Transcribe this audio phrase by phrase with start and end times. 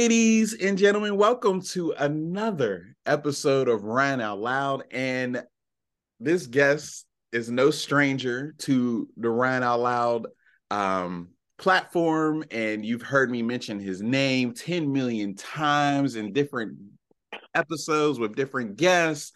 [0.00, 4.84] Ladies and gentlemen, welcome to another episode of Rian Out Loud.
[4.90, 5.44] And
[6.18, 10.26] this guest is no stranger to the Rian Out Loud
[10.70, 12.44] um, platform.
[12.50, 16.78] And you've heard me mention his name 10 million times in different
[17.54, 19.32] episodes with different guests.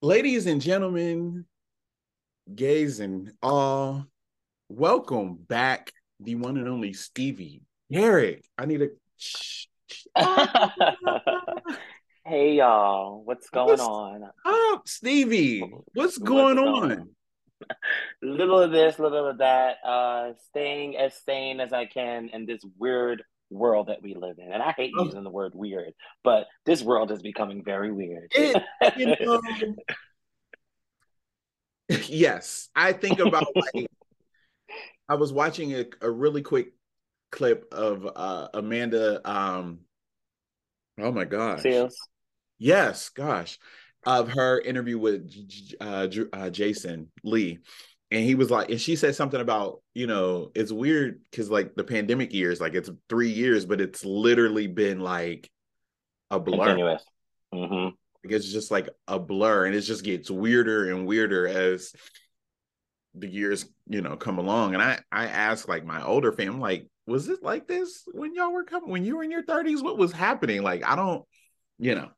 [0.00, 1.44] Ladies and gentlemen,
[2.54, 4.06] gays and all,
[4.70, 7.60] welcome back, the one and only Stevie
[7.92, 8.42] Derrick.
[8.56, 8.88] I need a
[12.24, 14.22] hey y'all, what's going what's on?
[14.44, 15.64] Up, Stevie.
[15.94, 16.92] What's going what's on?
[16.92, 17.08] on?
[18.22, 19.76] little of this, little of that.
[19.84, 24.52] Uh, staying as sane as I can in this weird world that we live in.
[24.52, 25.04] And I hate oh.
[25.04, 28.30] using the word weird, but this world is becoming very weird.
[28.34, 28.62] It,
[28.96, 29.40] you know,
[32.08, 33.86] yes, I think about like
[35.08, 36.72] I was watching a, a really quick
[37.34, 39.20] clip of uh, Amanda.
[39.28, 39.80] Um,
[40.98, 41.62] oh my gosh.
[41.62, 41.94] Seales.
[42.56, 43.58] Yes, gosh,
[44.06, 45.28] of her interview with
[45.80, 47.58] uh, uh, Jason Lee,
[48.12, 51.74] and he was like, and she said something about, you know, it's weird because like
[51.74, 55.50] the pandemic years, like it's three years, but it's literally been like
[56.30, 56.98] a blur.
[57.52, 57.84] Mm-hmm.
[57.84, 61.92] Like it's just like a blur, and it just gets weirder and weirder as
[63.14, 64.74] the years, you know, come along.
[64.74, 68.52] And I I ask like my older fam, like, was it like this when y'all
[68.52, 70.62] were coming when you were in your 30s what was happening?
[70.62, 71.24] Like i don't
[71.78, 72.08] you know.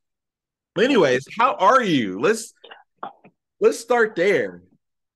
[0.79, 2.21] Anyways how are you?
[2.21, 2.53] Let's
[3.61, 4.63] let's start there.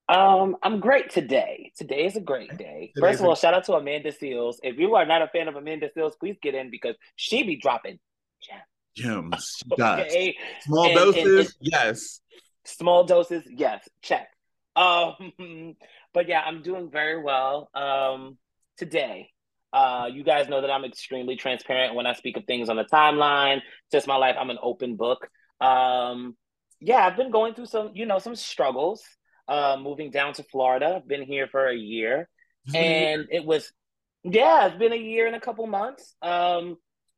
[0.09, 1.73] Um i'm great today.
[1.77, 2.93] Today is a great day.
[2.95, 4.59] Today's first of all a- shout out to amanda seales.
[4.63, 7.57] If you are not a fan of amanda seales please get in because she be
[7.57, 7.99] dropping
[8.97, 9.57] gems.
[9.59, 10.01] she does.
[10.07, 10.37] Okay.
[10.63, 11.25] small and, doses?
[11.25, 12.21] and, and yes.
[12.65, 13.45] Small doses?
[13.49, 13.89] Yes.
[14.03, 14.29] Check.
[14.75, 15.33] Um
[16.13, 18.37] but yeah i'm doing very well um
[18.77, 19.29] today
[19.73, 22.85] uh, you guys know that I'm extremely transparent when I speak of things on the
[22.85, 23.61] timeline.
[23.93, 25.29] Just my life, I'm an open book.
[25.61, 26.37] Um,
[26.81, 29.03] yeah, I've been going through some, you know, some struggles.
[29.49, 32.29] Uh, moving down to Florida, I've been here for a year,
[32.73, 33.73] and it was,
[34.23, 36.15] yeah, it's been a year and a couple months.
[36.23, 36.77] Um,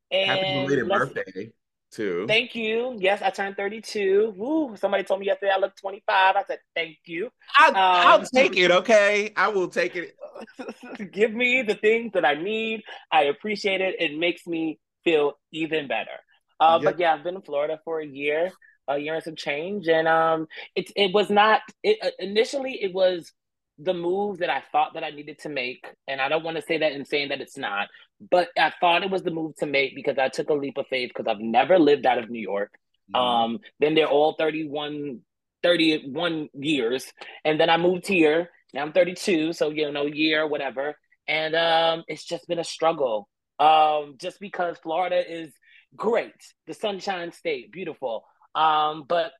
[0.09, 1.51] and Happy belated birthday
[1.93, 2.25] too.
[2.27, 2.95] Thank you.
[2.97, 4.33] Yes, I turned 32.
[4.35, 4.75] Woo.
[4.75, 6.35] Somebody told me yesterday I look 25.
[6.35, 7.29] I said, thank you.
[7.57, 8.71] I, um, I'll take it.
[8.71, 9.31] Okay.
[9.35, 10.15] I will take it.
[11.11, 12.83] give me the things that I need.
[13.11, 13.95] I appreciate it.
[13.99, 16.19] It makes me feel even better.
[16.59, 16.93] Uh, yep.
[16.93, 18.51] But yeah, I've been in Florida for a year,
[18.87, 21.61] a year and some change, and um, it it was not.
[21.83, 23.31] It uh, initially it was
[23.79, 26.63] the move that I thought that I needed to make, and I don't want to
[26.63, 27.87] say that in saying that it's not,
[28.31, 30.87] but I thought it was the move to make because I took a leap of
[30.87, 32.71] faith because I've never lived out of New York.
[33.13, 33.21] Mm-hmm.
[33.21, 35.19] Um, then they're all 31,
[35.63, 37.11] 31 years,
[37.43, 40.95] and then I moved here now I'm 32, so you know, year whatever,
[41.27, 43.29] and um, it's just been a struggle.
[43.59, 45.53] Um, just because Florida is
[45.95, 46.33] great,
[46.65, 48.25] the Sunshine State, beautiful.
[48.55, 49.31] Um, but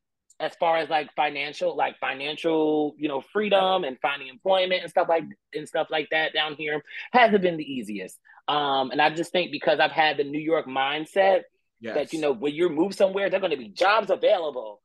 [0.44, 5.08] as far as like financial, like financial, you know, freedom and finding employment and stuff
[5.10, 5.24] like
[5.54, 8.20] and stuff like that down here hasn't been the easiest.
[8.48, 11.42] Um, and I just think because I've had the New York mindset
[11.80, 11.96] yes.
[11.96, 14.82] that you know when you move somewhere, there are going to be jobs available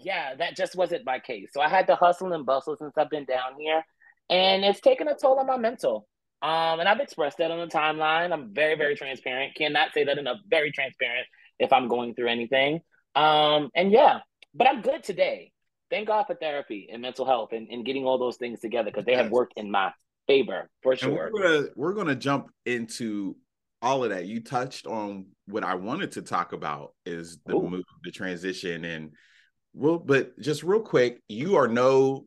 [0.00, 1.50] yeah, that just wasn't my case.
[1.52, 3.84] So I had to hustle and bustle since I've been down here,
[4.30, 6.08] and it's taken a toll on my mental.
[6.40, 8.32] Um, and I've expressed that on the timeline.
[8.32, 9.54] I'm very, very transparent.
[9.54, 10.38] Cannot say that enough.
[10.48, 11.26] Very transparent
[11.58, 12.80] if I'm going through anything.
[13.14, 14.20] Um, and yeah,
[14.54, 15.52] but I'm good today.
[15.90, 19.04] Thank God for therapy and mental health and, and getting all those things together because
[19.04, 19.92] they have worked in my
[20.26, 21.26] favor for sure.
[21.26, 23.36] And we're gonna we're gonna jump into
[23.82, 24.26] all of that.
[24.26, 27.68] You touched on what I wanted to talk about is the Ooh.
[27.68, 29.10] move, the transition, and
[29.74, 32.26] well, but just real quick, you are no,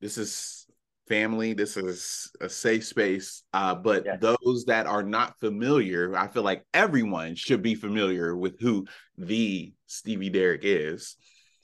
[0.00, 0.66] this is
[1.08, 3.42] family, this is a safe space.
[3.52, 4.18] Uh, but yes.
[4.20, 8.86] those that are not familiar, I feel like everyone should be familiar with who
[9.16, 11.16] the Stevie Derrick is.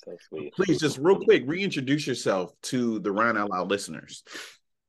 [0.05, 0.55] So sweet.
[0.55, 4.23] Please, just real quick, reintroduce yourself to the Rian Out Loud listeners.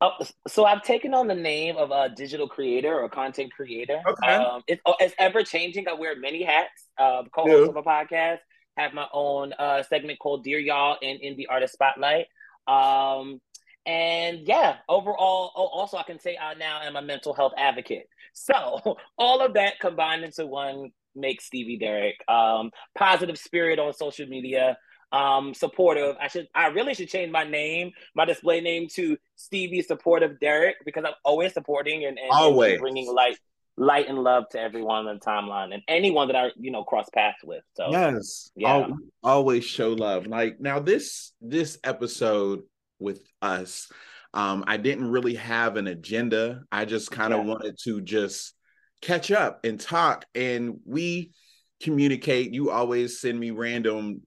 [0.02, 0.12] Oh,
[0.48, 4.02] so I've taken on the name of a digital creator or content creator.
[4.06, 4.34] Okay.
[4.34, 5.88] Um, it's, oh, it's ever changing.
[5.88, 6.88] I wear many hats.
[6.98, 8.40] Uh, co-host of a podcast
[8.78, 12.26] have my own uh, segment called Dear Y'all and Indie Artist Spotlight.
[12.68, 13.40] Um,
[13.86, 18.08] and yeah, overall, oh, also I can say I now am a mental health advocate.
[18.34, 22.16] So all of that combined into one makes Stevie Derrick.
[22.28, 24.78] Um, positive spirit on social media,
[25.16, 26.18] um, supportive.
[26.20, 30.76] I should, I really should change my name, my display name to Stevie Supportive Derrick
[30.84, 33.38] because I'm always supporting and, and always bringing light
[33.78, 37.08] light and love to everyone on the timeline and anyone that I, you know, cross
[37.14, 37.64] paths with.
[37.76, 38.88] So yes, yeah,
[39.24, 40.28] always show love.
[40.28, 42.64] Like now, this this episode
[43.00, 43.90] with us,
[44.34, 46.64] um, I didn't really have an agenda.
[46.72, 47.54] I just kind of yeah.
[47.54, 48.54] wanted to just
[49.02, 51.32] catch up and talk and we
[51.82, 52.54] communicate.
[52.54, 54.22] You always send me random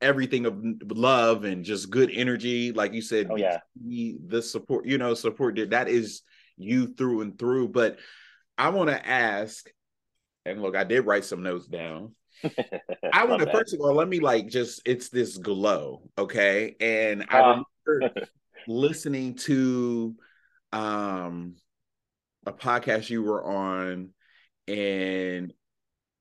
[0.00, 0.58] everything of
[0.90, 2.72] love and just good energy.
[2.72, 3.58] Like you said, oh, yeah.
[3.84, 6.22] the support, you know, support that is
[6.56, 7.68] you through and through.
[7.68, 7.98] But
[8.58, 9.68] I want to ask,
[10.44, 12.14] and look, I did write some notes down.
[13.12, 16.76] I want to first of all, let me like just it's this glow, okay?
[16.80, 18.26] And I um, remember
[18.68, 20.14] listening to
[20.72, 21.54] um
[22.46, 24.10] a podcast you were on
[24.68, 25.52] and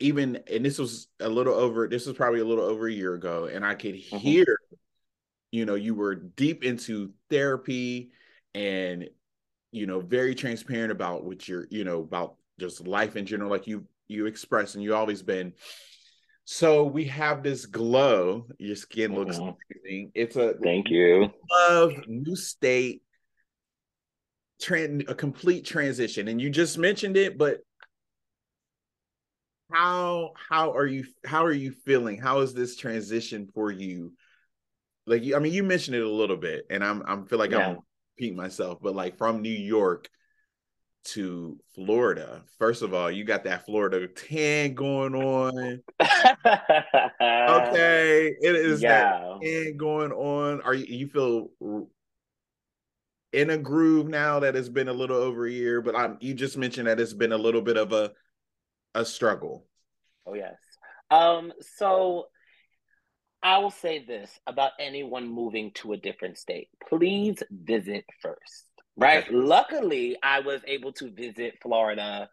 [0.05, 3.15] even and this was a little over this was probably a little over a year
[3.15, 4.17] ago and i could mm-hmm.
[4.17, 4.59] hear
[5.51, 8.11] you know you were deep into therapy
[8.53, 9.09] and
[9.71, 13.65] you know very transparent about what you're you know about just life in general like
[13.65, 15.51] you you express and you always been
[16.43, 19.55] so we have this glow your skin looks mm-hmm.
[19.83, 23.01] amazing it's a thank you love new state
[24.61, 27.61] trend a complete transition and you just mentioned it but
[29.71, 34.13] how how are you how are you feeling how is this transition for you
[35.07, 37.69] like i mean you mentioned it a little bit and i'm i'm feel like yeah.
[37.69, 37.79] i'm
[38.15, 40.09] repeating myself but like from new york
[41.03, 45.81] to florida first of all you got that florida tan going on
[47.50, 49.12] okay it is yeah.
[49.12, 51.50] that tan going on are you you feel
[53.33, 56.33] in a groove now that has been a little over a year but i'm you
[56.33, 58.12] just mentioned that it's been a little bit of a
[58.95, 59.68] a struggle.
[60.25, 60.56] Oh yes.
[61.12, 62.25] Um, so
[63.44, 66.69] I will say this about anyone moving to a different state.
[66.89, 68.65] Please visit first.
[68.97, 69.24] Right.
[69.24, 69.36] Okay.
[69.36, 72.30] Luckily, I was able to visit Florida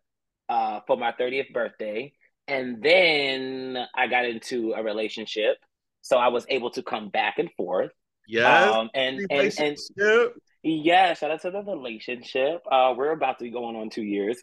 [0.49, 2.13] uh, for my 30th birthday.
[2.49, 5.59] And then I got into a relationship.
[6.01, 7.91] So I was able to come back and forth.
[8.27, 8.75] Yes.
[8.75, 9.79] Um, and, and, and,
[10.63, 12.63] yeah, shout out to the relationship.
[12.71, 14.41] Uh, we're about to be going on two years.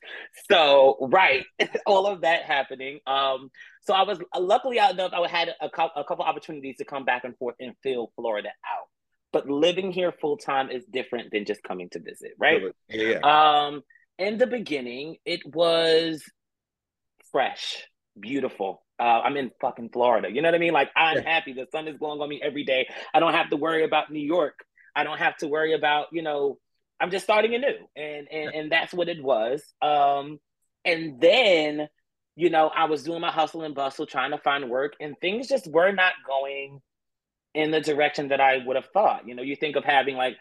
[0.49, 1.45] So, right,
[1.85, 2.99] all of that happening.
[3.07, 3.49] Um,
[3.81, 7.23] so I was luckily enough, I had a, co- a couple opportunities to come back
[7.23, 8.87] and forth and fill Florida out.
[9.31, 12.61] But living here full time is different than just coming to visit, right?
[12.89, 13.19] Yeah.
[13.19, 13.81] Um,
[14.17, 16.23] in the beginning, it was
[17.31, 17.87] fresh,
[18.19, 18.83] beautiful.
[18.99, 20.27] Uh, I'm in fucking Florida.
[20.29, 20.73] You know what I mean?
[20.73, 21.53] Like I'm happy.
[21.53, 22.89] The sun is glowing on me every day.
[23.13, 24.55] I don't have to worry about New York
[24.99, 26.57] I don't have to worry about, you know,
[26.99, 27.87] I'm just starting anew.
[27.95, 29.63] And and, and that's what it was.
[29.81, 30.39] Um,
[30.83, 31.87] and then,
[32.35, 35.47] you know, I was doing my hustle and bustle trying to find work and things
[35.47, 36.81] just were not going
[37.53, 39.27] in the direction that I would have thought.
[39.27, 40.35] You know, you think of having like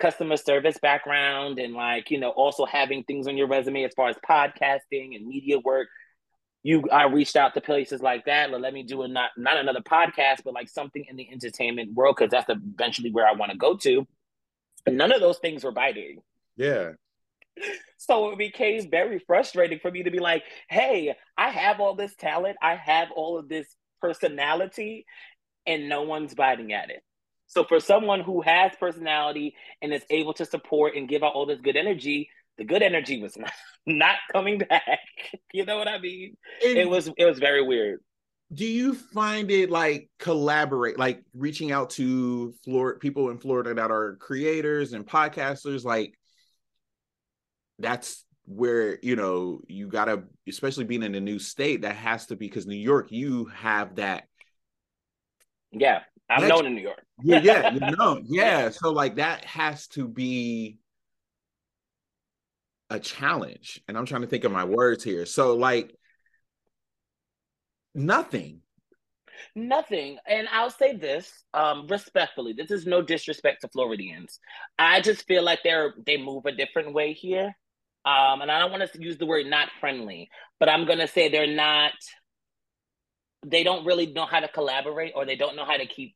[0.00, 4.08] customer service background and like, you know, also having things on your resume as far
[4.08, 5.88] as podcasting and media work
[6.62, 8.50] you I reached out to places like that.
[8.50, 12.16] let me do a not not another podcast, but like something in the entertainment world
[12.18, 14.06] because that's eventually where I want to go to.
[14.86, 16.20] And none of those things were biting.
[16.56, 16.92] Yeah.
[17.98, 22.14] So it became very frustrating for me to be like, hey, I have all this
[22.14, 23.66] talent, I have all of this
[24.00, 25.04] personality,
[25.66, 27.02] and no one's biting at it.
[27.48, 31.46] So for someone who has personality and is able to support and give out all
[31.46, 33.52] this good energy, the good energy was not,
[33.86, 35.00] not coming back.
[35.52, 36.36] you know what I mean?
[36.64, 38.00] And it was it was very weird.
[38.52, 43.90] Do you find it like collaborate, like reaching out to Florida people in Florida that
[43.90, 46.14] are creators and podcasters, like
[47.78, 52.34] that's where you know you gotta especially being in a new state that has to
[52.34, 54.24] be because new york you have that
[55.70, 56.00] yeah
[56.30, 60.08] i'm known in new york yeah yeah you know yeah so like that has to
[60.08, 60.78] be
[62.90, 65.26] a challenge and i'm trying to think of my words here.
[65.26, 65.94] So like
[67.94, 68.60] nothing.
[69.54, 70.18] Nothing.
[70.26, 74.38] And i'll say this um respectfully this is no disrespect to floridians.
[74.78, 77.56] I just feel like they're they move a different way here.
[78.04, 80.30] Um and i don't want to use the word not friendly
[80.60, 81.92] but i'm gonna say they're not
[83.46, 86.14] they don't really know how to collaborate or they don't know how to keep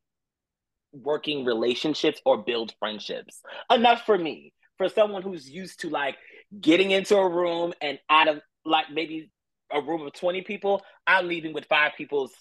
[0.93, 3.43] working relationships or build friendships.
[3.71, 4.53] Enough for me.
[4.79, 6.17] For someone who's used to like
[6.61, 9.31] getting into a room and out of like maybe
[9.73, 12.33] a room of 20 people, I'm leaving with five people's,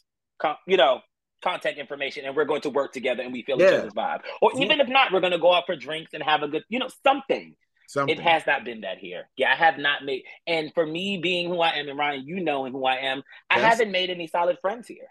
[0.67, 1.01] you know,
[1.43, 3.67] contact information and we're going to work together and we feel yeah.
[3.67, 4.21] each other's vibe.
[4.41, 6.63] Or even if not, we're going to go out for drinks and have a good,
[6.69, 7.55] you know, something.
[7.87, 8.17] Something.
[8.17, 9.29] It has not been that here.
[9.35, 12.41] Yeah, I have not made, and for me being who I am, and Rian, you
[12.41, 15.09] know and who I am, I haven't made any solid friends here.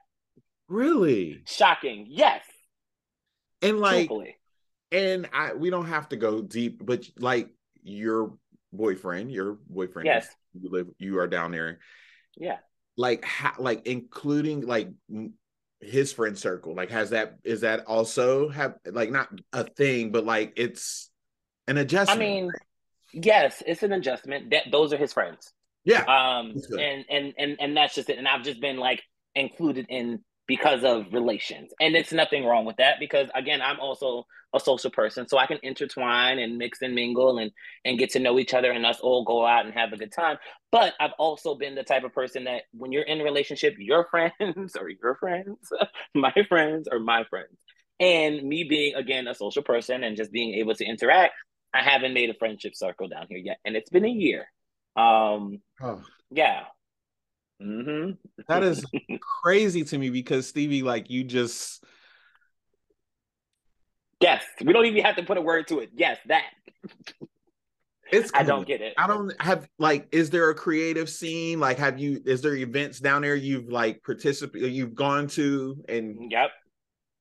[0.66, 1.42] Really?
[1.46, 2.06] Shocking.
[2.08, 2.42] Yes.
[3.60, 4.36] And like, Truthfully.
[4.90, 7.50] and I, we don't have to go deep, but like
[7.82, 8.32] your
[8.72, 10.28] boyfriend, your boyfriend, yes,
[10.60, 11.78] you live, you are down there.
[12.36, 12.58] Yeah.
[12.96, 14.90] Like, how, like including like
[15.80, 16.74] his friend circle.
[16.74, 21.10] Like, has that is that also have like not a thing, but like it's
[21.66, 22.20] an adjustment.
[22.20, 22.50] I mean,
[23.12, 24.50] yes, it's an adjustment.
[24.50, 25.52] That those are his friends.
[25.84, 26.02] Yeah.
[26.02, 28.18] Um, and and and and that's just it.
[28.18, 29.02] And I've just been like
[29.34, 31.70] included in because of relations.
[31.80, 35.28] And it's nothing wrong with that because again, I'm also a social person.
[35.28, 37.52] So I can intertwine and mix and mingle and
[37.84, 40.10] and get to know each other and us all go out and have a good
[40.10, 40.38] time.
[40.72, 44.08] But I've also been the type of person that when you're in a relationship, your
[44.10, 45.56] friends or your friends,
[46.16, 47.56] my friends or my friends.
[48.00, 51.34] And me being again a social person and just being able to interact,
[51.72, 53.58] I haven't made a friendship circle down here yet.
[53.64, 54.46] And it's been a year.
[54.96, 56.02] Um oh.
[56.32, 56.64] yeah.
[57.62, 58.12] Mm-hmm.
[58.48, 58.84] that is
[59.42, 61.84] crazy to me because Stevie, like you just
[64.20, 65.90] Yes, we don't even have to put a word to it.
[65.94, 66.44] Yes, that.
[68.12, 68.94] It's I don't get it.
[68.98, 71.60] I don't have like is there a creative scene?
[71.60, 76.30] Like have you is there events down there you've like participated you've gone to and
[76.30, 76.50] Yep.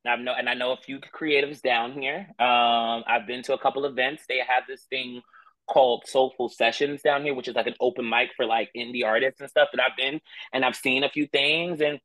[0.08, 2.27] I've know and I know a few creatives down here.
[2.39, 4.24] Um I've been to a couple events.
[4.27, 5.22] They have this thing
[5.70, 9.40] called Soulful Sessions down here, which is like an open mic for like indie artists
[9.40, 10.20] and stuff that I've been
[10.52, 12.00] and I've seen a few things and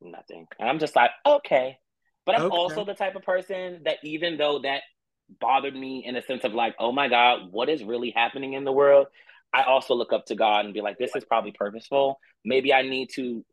[0.00, 0.46] nothing.
[0.58, 1.78] And I'm just like, okay.
[2.26, 2.56] But I'm okay.
[2.56, 4.82] also the type of person that even though that
[5.40, 8.64] bothered me in a sense of like, oh my God, what is really happening in
[8.64, 9.06] the world?
[9.52, 12.20] I also look up to God and be like, this is probably purposeful.
[12.44, 13.44] Maybe I need to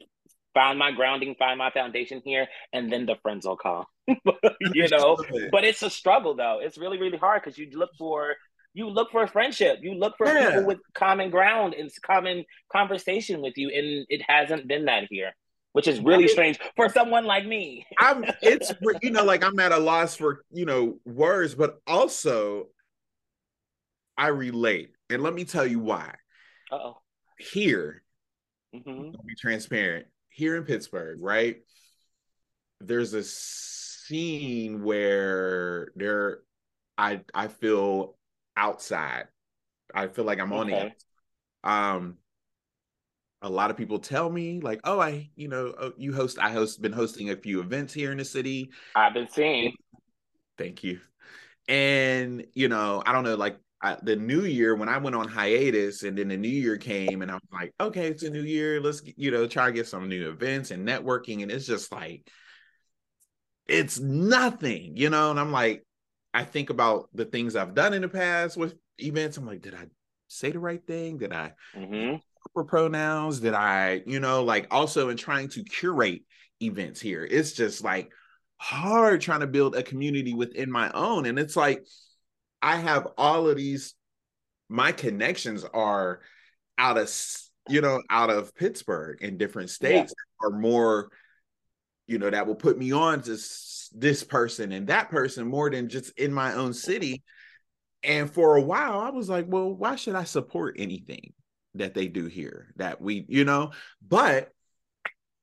[0.53, 3.87] find my grounding, find my foundation here, and then the friends will call.
[4.07, 5.17] you know,
[5.51, 6.59] but it's a struggle though.
[6.61, 8.35] It's really, really hard because you look for
[8.77, 9.79] you look for a friendship.
[9.81, 10.49] You look for yeah.
[10.49, 15.31] people with common ground and common conversation with you, and it hasn't been that here,
[15.71, 17.87] which is really strange for someone like me.
[17.97, 22.67] I'm it's you know like I'm at a loss for you know words, but also
[24.15, 26.13] I relate, and let me tell you why.
[26.71, 26.97] oh.
[27.39, 28.03] Here,
[28.75, 29.09] mm-hmm.
[29.25, 30.05] be transparent.
[30.29, 31.57] Here in Pittsburgh, right?
[32.79, 36.41] There's a scene where there,
[36.95, 38.17] I I feel
[38.57, 39.27] outside.
[39.93, 40.93] I feel like I'm on okay.
[41.63, 42.17] the um
[43.41, 46.51] a lot of people tell me like, "Oh, I, you know, oh, you host I
[46.51, 49.73] host been hosting a few events here in the city." I've been seeing.
[50.57, 50.99] Thank you.
[51.67, 55.27] And, you know, I don't know like I, the new year when I went on
[55.27, 58.41] hiatus and then the new year came and I was like, okay, it's a new
[58.41, 58.81] year.
[58.81, 61.43] Let's, you know, try to get some new events and networking.
[61.43, 62.27] And it's just like,
[63.67, 65.29] it's nothing, you know?
[65.29, 65.85] And I'm like,
[66.33, 69.37] I think about the things I've done in the past with events.
[69.37, 69.87] I'm like, did I
[70.27, 71.17] say the right thing?
[71.17, 72.17] Did I mm-hmm.
[72.53, 73.39] proper pronouns?
[73.39, 76.23] Did I, you know, like also in trying to curate
[76.61, 78.11] events here, it's just like
[78.57, 81.25] hard trying to build a community within my own.
[81.25, 81.85] And it's like
[82.61, 83.93] I have all of these,
[84.69, 86.21] my connections are
[86.77, 87.09] out of
[87.69, 90.47] you know, out of Pittsburgh in different states yeah.
[90.47, 91.09] are more,
[92.07, 93.37] you know, that will put me on to
[93.89, 97.23] this person and that person more than just in my own city.
[98.03, 101.33] And for a while, I was like, well, why should I support anything
[101.75, 103.71] that they do here that we, you know?
[104.07, 104.51] But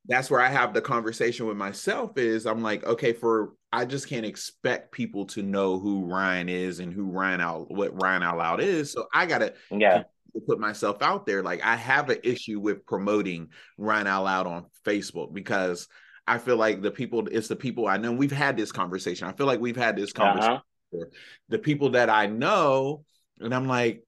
[0.06, 4.08] that's where I have the conversation with myself is I'm like, okay, for I just
[4.08, 8.38] can't expect people to know who Rian is and who Rian out what Rian out
[8.38, 8.92] loud is.
[8.92, 10.04] So I gotta yeah
[10.46, 11.42] put myself out there.
[11.42, 13.48] Like I have an issue with promoting
[13.78, 15.88] Rian out loud on Facebook because
[16.26, 18.12] I feel like the people, it's the people I know.
[18.12, 19.28] We've had this conversation.
[19.28, 20.54] I feel like we've had this conversation.
[20.92, 21.04] Uh-huh.
[21.48, 23.04] The people that I know,
[23.40, 24.04] and I'm like,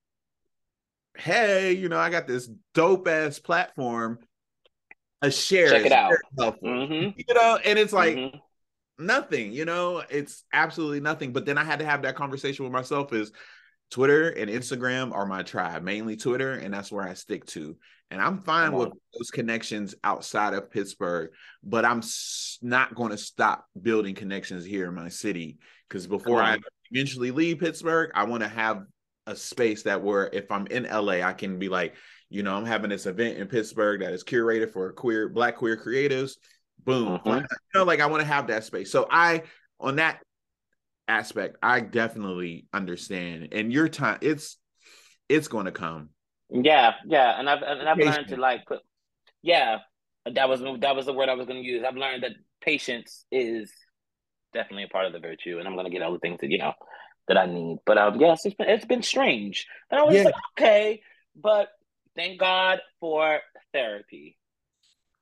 [1.16, 4.18] hey, you know, I got this dope ass platform.
[5.23, 6.14] A share, check it out.
[6.38, 7.18] Mm-hmm.
[7.18, 9.04] You know, and it's like mm-hmm.
[9.04, 9.52] nothing.
[9.52, 11.32] You know, it's absolutely nothing.
[11.32, 13.12] But then I had to have that conversation with myself.
[13.12, 13.32] Is
[13.90, 17.76] Twitter and Instagram are my tribe, mainly Twitter, and that's where I stick to.
[18.10, 21.30] And I'm fine with those connections outside of Pittsburgh,
[21.64, 22.02] but I'm
[22.62, 25.58] not going to stop building connections here in my city
[25.88, 26.56] because before I
[26.92, 28.84] eventually leave Pittsburgh, I want to have
[29.26, 31.96] a space that where if I'm in LA, I can be like,
[32.28, 35.76] you know, I'm having this event in Pittsburgh that is curated for queer, black queer
[35.76, 36.32] creatives.
[36.84, 37.18] Boom.
[37.18, 37.38] Mm-hmm.
[37.38, 37.44] You
[37.75, 38.92] know, like I want to have that space.
[38.92, 39.42] So I,
[39.80, 40.20] on that
[41.08, 43.48] aspect, I definitely understand.
[43.52, 44.58] And your time, it's
[45.28, 46.10] it's going to come.
[46.50, 48.81] Yeah, yeah, and I've and I've learned to like put.
[49.43, 49.79] Yeah,
[50.33, 51.85] that was that was the word I was going to use.
[51.87, 53.73] I've learned that patience is
[54.53, 56.50] definitely a part of the virtue, and I'm going to get all the things that
[56.50, 56.73] you know
[57.29, 57.79] that I need.
[57.85, 60.25] But um, yes, it's been it's been strange, and I was yeah.
[60.25, 61.03] like, okay,
[61.35, 61.69] but
[62.15, 63.41] thank God for
[63.73, 64.38] therapy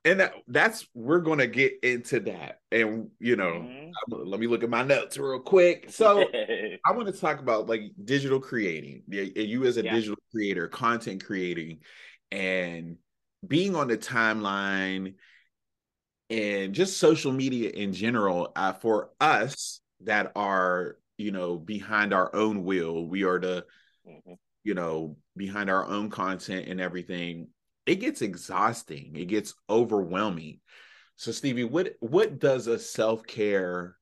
[0.04, 3.90] and that, that's we're going to get into that and you know mm-hmm.
[4.08, 6.20] let me look at my notes real quick so
[6.86, 9.94] i want to talk about like digital creating you as a yeah.
[9.94, 11.78] digital creator content creating
[12.30, 12.96] and
[13.46, 15.14] being on the timeline
[16.30, 22.34] and just social media in general uh, for us that are you know behind our
[22.34, 23.64] own will we are the
[24.06, 24.34] mm-hmm.
[24.64, 27.48] you know behind our own content and everything
[27.86, 29.16] it gets exhausting.
[29.16, 30.60] It gets overwhelming.
[31.16, 33.96] So Stevie, what what does a self-care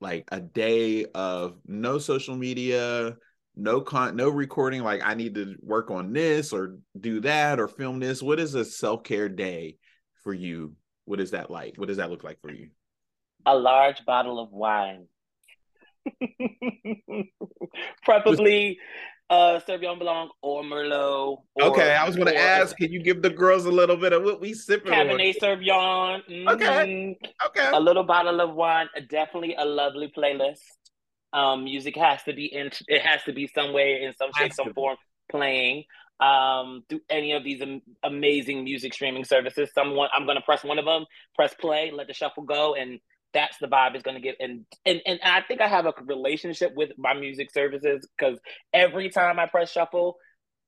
[0.00, 3.16] like a day of no social media,
[3.56, 7.68] no con no recording like I need to work on this or do that or
[7.68, 8.22] film this.
[8.22, 9.76] What is a self-care day
[10.22, 10.74] for you?
[11.04, 11.74] What is that like?
[11.76, 12.68] What does that look like for you?
[13.46, 15.06] A large bottle of wine.
[18.04, 18.78] Preferably
[19.30, 21.38] uh Sauvignon Blanc or Merlot.
[21.54, 24.12] Or, okay, I was going to ask, can you give the girls a little bit
[24.12, 24.92] of what we sipping?
[24.92, 26.20] Cabernet Sauvignon.
[26.28, 26.48] Mm-hmm.
[26.48, 27.70] Okay, okay.
[27.72, 28.88] A little bottle of wine.
[29.08, 30.60] Definitely a lovely playlist.
[31.32, 32.70] Um, music has to be in.
[32.86, 34.96] It has to be somewhere in some shape, some form
[35.30, 35.84] playing.
[36.20, 39.70] Um, through any of these am- amazing music streaming services.
[39.74, 43.00] Someone, I'm going to press one of them, press play, let the shuffle go, and
[43.34, 44.36] that's the vibe it's going to get.
[44.40, 48.38] And, and and i think i have a relationship with my music services because
[48.72, 50.16] every time i press shuffle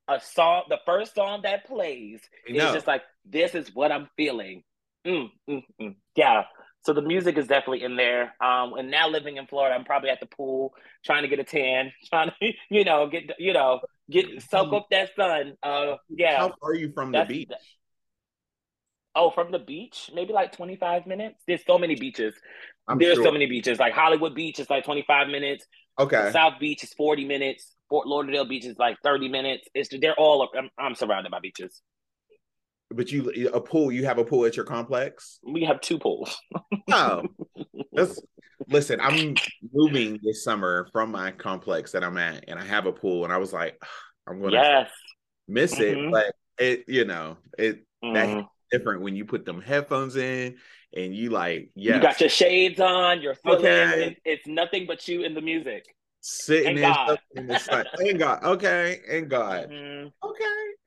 [0.09, 4.63] a song the first song that plays is just like this is what i'm feeling.
[5.07, 5.95] Mm, mm, mm.
[6.17, 6.43] yeah.
[6.83, 8.35] So the music is definitely in there.
[8.41, 11.45] Um and now living in florida i'm probably at the pool trying to get a
[11.45, 13.81] tan trying to you know get you know
[14.11, 15.55] get soak up that sun.
[15.63, 16.39] Uh yeah.
[16.39, 17.51] How far are you from the beach
[19.17, 21.43] Oh, from the beach, maybe like 25 minutes.
[21.47, 22.35] There's so many beaches.
[22.87, 23.25] I'm There's sure.
[23.25, 23.79] so many beaches.
[23.79, 25.67] Like Hollywood Beach is like 25 minutes.
[25.99, 26.31] Okay.
[26.33, 27.73] South Beach is 40 minutes.
[27.89, 29.69] Fort Lauderdale Beach is like 30 minutes.
[29.75, 31.81] It's they're all I'm, I'm surrounded by beaches.
[32.91, 35.39] But you a pool, you have a pool at your complex?
[35.43, 36.37] We have two pools.
[36.93, 37.25] oh.
[37.93, 38.21] That's
[38.69, 39.35] listen, I'm
[39.73, 43.33] moving this summer from my complex that I'm at and I have a pool and
[43.33, 43.83] I was like
[44.29, 44.91] I'm gonna yes.
[45.49, 46.07] miss mm-hmm.
[46.07, 46.13] it.
[46.13, 48.15] But it, you know, it mm-hmm.
[48.15, 50.57] that different when you put them headphones in
[50.95, 54.05] and you like, yeah, you got your shades on, you're feeling okay.
[54.05, 55.87] it, it's nothing but you and the music.
[56.21, 56.95] Sitting in,
[57.37, 57.87] in the sun.
[57.99, 60.09] and God, okay, and God, mm-hmm.
[60.29, 60.45] okay,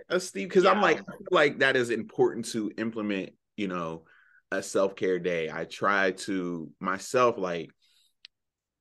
[0.10, 0.72] uh, Steve, because yeah.
[0.72, 3.32] I'm like, like that is important to implement.
[3.56, 4.04] You know,
[4.52, 5.50] a self care day.
[5.52, 7.72] I try to myself like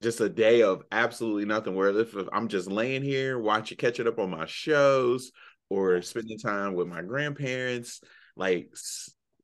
[0.03, 1.75] just a day of absolutely nothing.
[1.75, 5.33] Where if, if I'm just laying here watching, catching up on my shows,
[5.71, 8.01] or spending time with my grandparents,
[8.39, 8.73] like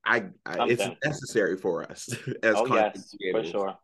[0.06, 2.08] I, I it's necessary for us
[2.42, 3.78] as oh yes for sure.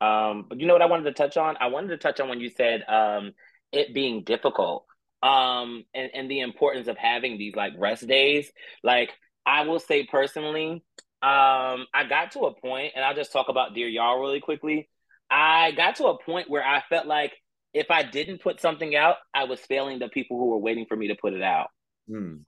[0.00, 1.56] Um but you know what i wanted to touch on?
[1.58, 3.32] I wanted to touch on when you said um
[3.72, 4.84] it being difficult
[5.22, 8.50] um and, and the importance of having these like rest days.
[8.84, 9.10] Like
[9.46, 10.84] i will say personally
[11.20, 14.88] um i got to a point and i'll just talk about dear y'all really quickly.
[15.30, 17.32] I got to a point where i felt like
[17.72, 20.96] if i didn't put something out i was failing the people who were waiting for
[20.96, 21.68] me to put it out.
[22.10, 22.44] Mm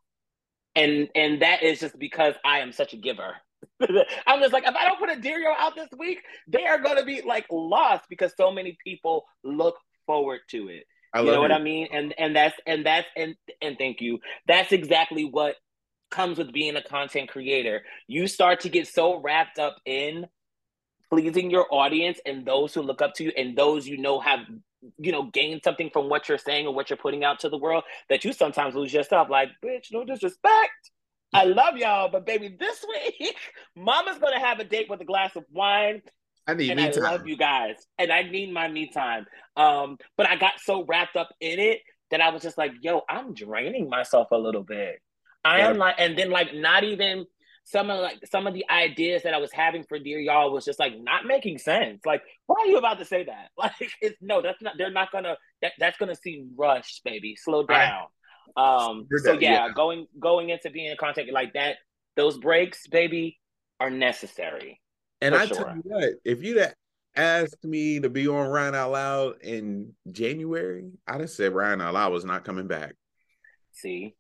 [0.75, 3.35] and and that is just because I am such a giver.
[4.27, 6.97] I'm just like, if I don't put a Y'all out this week, they are going
[6.97, 10.85] to be like lost because so many people look forward to it.
[11.13, 11.89] I you know what I mean?
[11.93, 14.19] And and that's and that's and and thank you.
[14.47, 15.57] That's exactly what
[16.11, 17.83] comes with being a content creator.
[18.07, 20.27] You start to get so wrapped up in
[21.11, 24.41] pleasing your audience and those who look up to you and those you know have
[24.99, 27.59] you know, gain something from what you're saying or what you're putting out to the
[27.59, 29.29] world that you sometimes lose yourself.
[29.29, 30.91] Like, bitch, no disrespect.
[31.33, 33.37] I love y'all, but baby, this week,
[33.77, 36.03] mama's gonna have a date with a glass of wine.
[36.47, 37.03] I need and me I time.
[37.05, 39.27] love you guys, and I need my me time.
[39.57, 43.03] Um, but I got so wrapped up in it that I was just like, yo,
[43.09, 45.01] I'm draining myself a little bit.
[45.45, 45.69] I yeah.
[45.71, 47.27] am like, and then like not even
[47.71, 50.65] some of like some of the ideas that I was having for Dear Y'all was
[50.65, 52.01] just like not making sense.
[52.05, 53.51] Like, why are you about to say that?
[53.57, 54.75] Like, it's no, that's not.
[54.77, 55.37] They're not gonna.
[55.63, 57.37] That, that's gonna seem rushed, baby.
[57.37, 58.07] Slow down.
[58.57, 58.87] Right.
[58.87, 59.07] Um.
[59.23, 61.77] So yeah, yeah, going going into being in contact like that,
[62.17, 63.39] those breaks, baby,
[63.79, 64.81] are necessary.
[65.21, 65.57] And I sure.
[65.59, 66.73] tell you what, if you'd
[67.15, 71.95] asked me to be on Rian Out Loud in January, I'd have said Rian Out
[71.95, 72.95] Loud was not coming back.
[73.73, 74.17] See,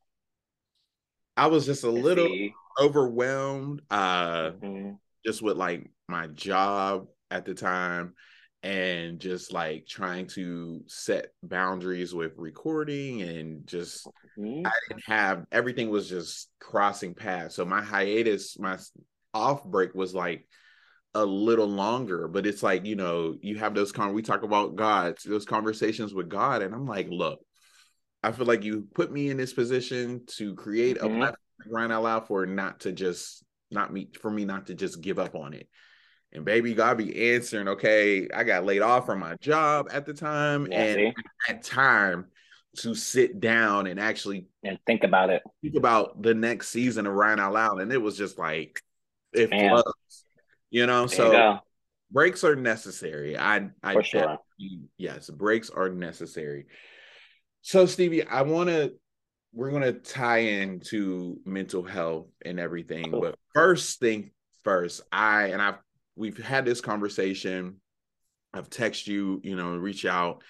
[1.37, 2.55] I was just a little See?
[2.78, 4.92] Overwhelmed uh mm-hmm.
[5.24, 8.14] just with like my job at the time
[8.62, 14.06] and just like trying to set boundaries with recording and just
[14.38, 14.66] mm-hmm.
[14.66, 17.54] I didn't have everything was just crossing paths.
[17.54, 18.78] So my hiatus, my
[19.33, 20.46] off break was like
[21.14, 24.76] a little longer, but it's like, you know, you have those con we talk about
[24.76, 27.40] God, those conversations with God, and I'm like, look,
[28.22, 31.14] I feel like you put me in this position to create mm-hmm.
[31.14, 31.37] a platform
[31.68, 35.18] Rian out loud for not to just not me for me not to just give
[35.18, 35.68] up on it.
[36.33, 37.68] And baby, God be answering.
[37.68, 41.07] Okay, I got laid off from my job at the time, yeah, and see?
[41.09, 42.27] I had time
[42.77, 45.42] to sit down and actually and think about it.
[45.62, 48.81] Think about the next season of Rian Out Loud, and it was just like
[49.33, 50.25] it flows,
[50.70, 51.07] you know.
[51.07, 51.59] There so you
[52.11, 53.37] breaks are necessary.
[53.37, 54.38] I, I for sure.
[54.96, 56.66] Yes, breaks are necessary.
[57.62, 58.94] So Stevie, I want to
[59.53, 64.31] we're gonna tie into mental health and everything, but first thing
[64.65, 65.79] first, I and I've
[66.17, 67.77] we've had this conversation.
[68.53, 70.43] I've texted you, you know, reach out.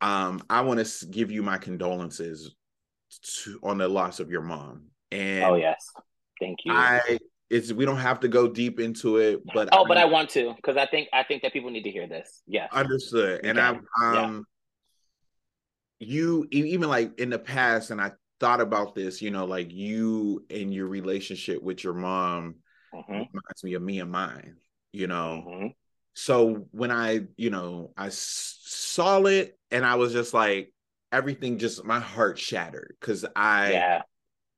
[0.00, 2.54] Um, I want to give you my condolences
[3.22, 4.86] to, on the loss of your mom.
[5.10, 5.84] And oh yes,
[6.40, 6.72] thank you.
[6.72, 7.18] I
[7.50, 10.30] it's we don't have to go deep into it, but oh, I but I want
[10.30, 12.42] to because I think I think that people need to hear this.
[12.46, 13.44] Yeah, understood.
[13.44, 14.46] And I'm um,
[15.98, 16.08] yeah.
[16.08, 19.22] you even like in the past, and I thought about this.
[19.22, 22.56] You know, like you and your relationship with your mom
[22.92, 23.12] mm-hmm.
[23.12, 24.56] reminds me of me and mine.
[24.92, 25.66] You know, mm-hmm.
[26.14, 30.72] so when I you know I saw it, and I was just like
[31.12, 34.02] everything just my heart shattered because I yeah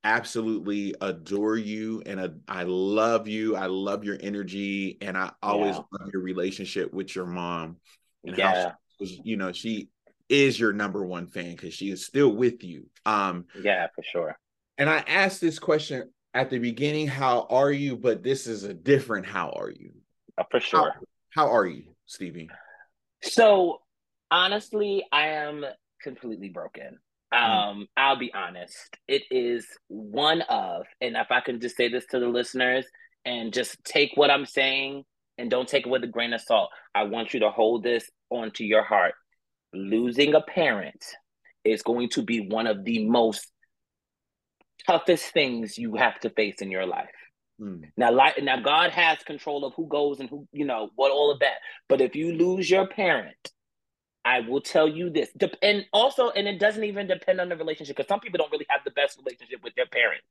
[0.03, 3.55] absolutely adore you and uh, I love you.
[3.55, 5.83] I love your energy and I always yeah.
[5.99, 7.77] love your relationship with your mom
[8.25, 8.71] and yeah.
[8.99, 9.89] how she, you know she
[10.33, 12.87] is your number one fan because she is still with you.
[13.05, 14.37] Um yeah, for sure.
[14.77, 17.95] And I asked this question at the beginning, how are you?
[17.95, 19.91] But this is a different how are you?
[20.37, 20.93] Uh, for sure.
[21.29, 22.49] How, how are you, Stevie?
[23.21, 23.81] So
[24.31, 25.63] honestly, I am
[26.01, 26.99] completely broken.
[27.33, 27.39] Mm.
[27.39, 28.97] Um, I'll be honest.
[29.07, 32.85] It is one of, and if I can just say this to the listeners
[33.25, 35.03] and just take what I'm saying
[35.37, 36.69] and don't take it with a grain of salt.
[36.93, 39.13] I want you to hold this onto your heart.
[39.73, 41.03] Losing a parent
[41.63, 43.47] is going to be one of the most
[44.85, 47.09] toughest things you have to face in your life.
[47.59, 47.83] Mm.
[47.97, 51.31] Now, like now, God has control of who goes and who, you know, what all
[51.31, 51.57] of that.
[51.87, 53.51] But if you lose your parent,
[54.25, 55.29] I will tell you this.
[55.61, 58.65] And also, and it doesn't even depend on the relationship because some people don't really
[58.69, 60.21] have the best relationship with their parent.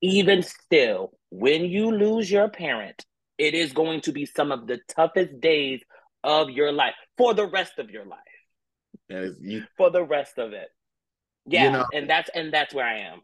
[0.00, 3.04] Even still, when you lose your parent,
[3.38, 5.80] it is going to be some of the toughest days
[6.24, 8.18] of your life for the rest of your life.
[9.08, 10.68] You, for the rest of it.
[11.46, 13.20] Yeah, you know, and that's and that's where I am.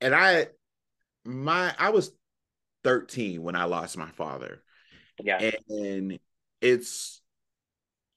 [0.00, 0.48] And I
[1.24, 2.12] my I was
[2.84, 4.62] 13 when I lost my father.
[5.22, 5.50] Yeah.
[5.68, 6.18] And
[6.60, 7.20] it's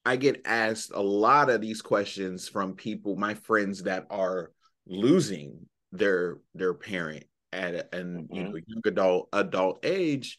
[0.06, 4.52] I get asked a lot of these questions from people, my friends that are
[4.86, 8.36] losing their their parent at an mm-hmm.
[8.36, 10.38] you know young adult adult age,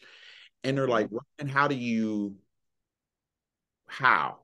[0.63, 2.35] and they're like, "And how do you
[3.87, 4.39] how?"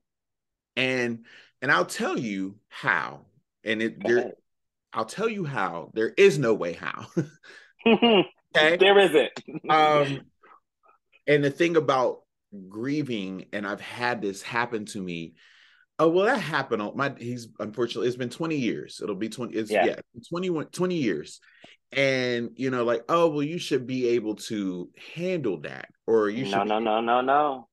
[0.76, 1.26] And
[1.62, 3.22] and I'll tell you how,
[3.64, 4.34] and it there,
[4.94, 5.92] I'll tell you how.
[5.94, 7.08] There is no way how.
[7.88, 9.32] okay, there isn't.
[9.70, 10.22] um,
[11.28, 12.22] and the thing about
[12.68, 15.36] grieving and I've had this happen to me.
[16.00, 19.00] Oh, well, that happened on my he's unfortunately it's been 20 years.
[19.04, 19.96] It'll be 20, it's yeah, yeah
[20.30, 21.40] 21, 20 years.
[21.92, 26.46] And you know, like, oh well, you should be able to handle that, or you
[26.46, 27.68] should no, no, no, no, no.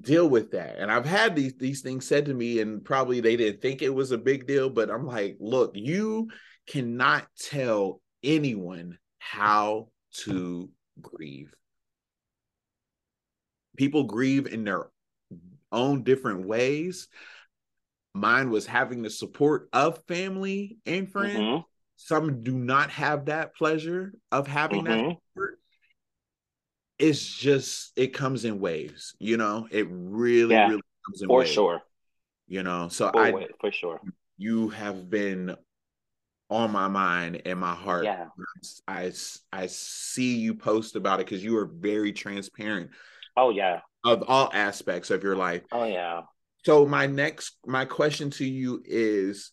[0.00, 0.76] Deal with that.
[0.78, 3.94] And I've had these these things said to me, and probably they didn't think it
[3.94, 6.28] was a big deal, but I'm like, look, you
[6.66, 9.88] cannot tell anyone how
[10.24, 11.54] to grieve
[13.76, 14.86] people grieve in their
[15.70, 17.08] own different ways.
[18.14, 21.38] Mine was having the support of family and friends.
[21.38, 21.60] Mm-hmm.
[21.96, 25.08] Some do not have that pleasure of having mm-hmm.
[25.08, 25.16] that.
[26.98, 29.68] It's just it comes in waves, you know.
[29.70, 31.50] It really, yeah, really comes in for waves.
[31.50, 31.82] sure.
[32.48, 34.00] You know, so for I for sure.
[34.38, 35.56] You have been
[36.48, 38.04] on my mind and my heart.
[38.04, 38.26] Yeah.
[38.86, 39.12] I
[39.52, 42.90] I see you post about it because you are very transparent
[43.36, 43.80] Oh yeah.
[44.04, 45.62] Of all aspects of your life.
[45.70, 46.22] Oh yeah.
[46.64, 49.52] So my next my question to you is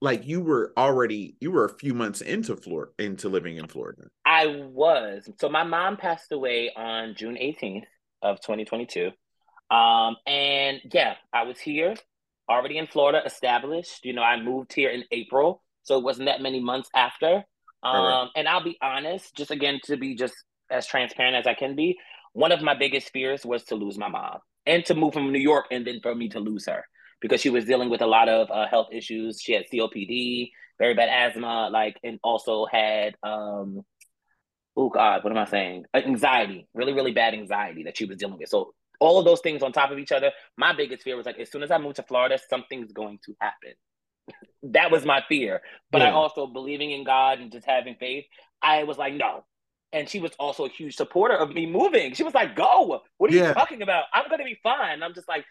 [0.00, 4.02] like you were already you were a few months into Florida into living in Florida.
[4.24, 5.28] I was.
[5.40, 7.84] So my mom passed away on June 18th
[8.22, 9.10] of 2022.
[9.70, 11.94] Um and yeah, I was here
[12.48, 14.04] already in Florida established.
[14.04, 17.44] You know, I moved here in April, so it wasn't that many months after.
[17.82, 18.28] Um right.
[18.36, 20.34] and I'll be honest, just again to be just
[20.70, 21.98] as transparent as I can be,
[22.32, 25.38] one of my biggest fears was to lose my mom and to move from New
[25.38, 26.84] York and then for me to lose her
[27.24, 29.40] because she was dealing with a lot of uh, health issues.
[29.40, 33.80] She had COPD, very bad asthma, like, and also had, um,
[34.76, 35.86] oh God, what am I saying?
[35.94, 38.50] Anxiety, really, really bad anxiety that she was dealing with.
[38.50, 41.38] So all of those things on top of each other, my biggest fear was like,
[41.38, 43.72] as soon as I move to Florida, something's going to happen.
[44.74, 45.62] that was my fear.
[45.90, 46.08] But yeah.
[46.08, 48.26] I also believing in God and just having faith,
[48.60, 49.46] I was like, no,
[49.94, 52.12] and she was also a huge supporter of me moving.
[52.12, 53.00] She was like, "Go!
[53.16, 53.48] What are yeah.
[53.48, 54.06] you talking about?
[54.12, 55.44] I'm gonna be fine." I'm just like,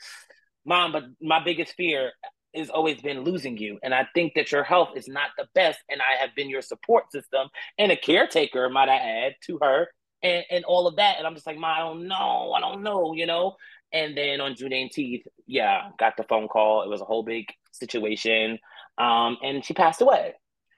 [0.65, 2.11] "Mom, but my biggest fear
[2.55, 5.79] has always been losing you, and I think that your health is not the best,
[5.89, 8.95] and I have been your support system and a caretaker, might I
[9.25, 9.87] add, to her,
[10.21, 12.83] and and all of that." And I'm just like, "Mom, I don't know, I don't
[12.83, 13.55] know," you know.
[13.91, 16.81] And then on June 18th, yeah, got the phone call.
[16.81, 18.57] It was a whole big situation,
[18.97, 20.33] um, and she passed away.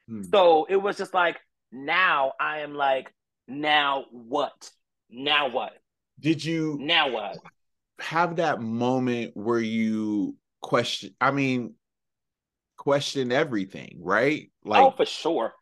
[0.08, 0.24] Hmm.
[0.24, 1.38] So it was just like,
[1.72, 3.14] now I am like,
[3.48, 4.70] now what?
[5.10, 5.74] Now what?
[6.20, 7.38] Did you now what?
[8.00, 11.76] Have that moment where you question, I mean,
[12.78, 14.52] question everything, right?
[14.64, 15.54] Like, oh, for sure.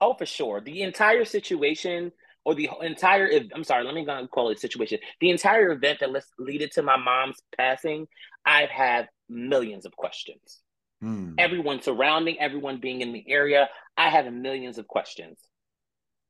[0.00, 0.60] Oh, for sure.
[0.60, 2.12] The entire situation
[2.44, 4.98] or the entire I'm sorry, let me go call it situation.
[5.20, 8.06] The entire event that led to my mom's passing,
[8.44, 10.60] I've had millions of questions.
[11.00, 11.34] Hmm.
[11.38, 15.38] Everyone surrounding, everyone being in the area, I have millions of questions.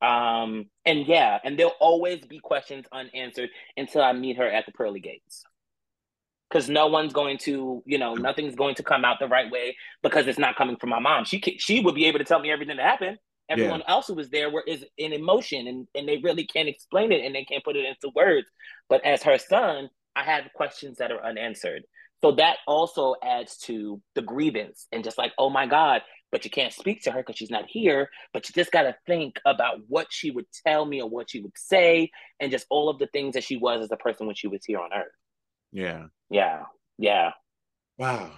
[0.03, 4.71] Um, and yeah, and there'll always be questions unanswered until I meet her at the
[4.71, 5.43] pearly gates.
[6.49, 9.75] Because no one's going to, you know, nothing's going to come out the right way
[10.03, 11.25] because it's not coming from my mom.
[11.25, 13.17] She she would be able to tell me everything that happened
[13.49, 13.91] everyone yeah.
[13.91, 17.25] else who was there were is in emotion and, and they really can't explain it
[17.25, 18.47] and they can't put it into words.
[18.89, 21.83] But as her son, I have questions that are unanswered.
[22.21, 26.01] So that also adds to the grievance and just like, oh my God,
[26.33, 28.09] but you can't speak to her because she's not here.
[28.33, 31.39] But you just got to think about what she would tell me or what she
[31.39, 34.35] would say and just all of the things that she was as a person when
[34.35, 35.13] she was here on earth.
[35.71, 36.07] Yeah.
[36.31, 36.63] Yeah.
[36.97, 37.31] Yeah.
[37.99, 38.31] Wow.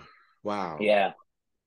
[0.44, 0.78] Wow.
[0.82, 1.14] Yeah.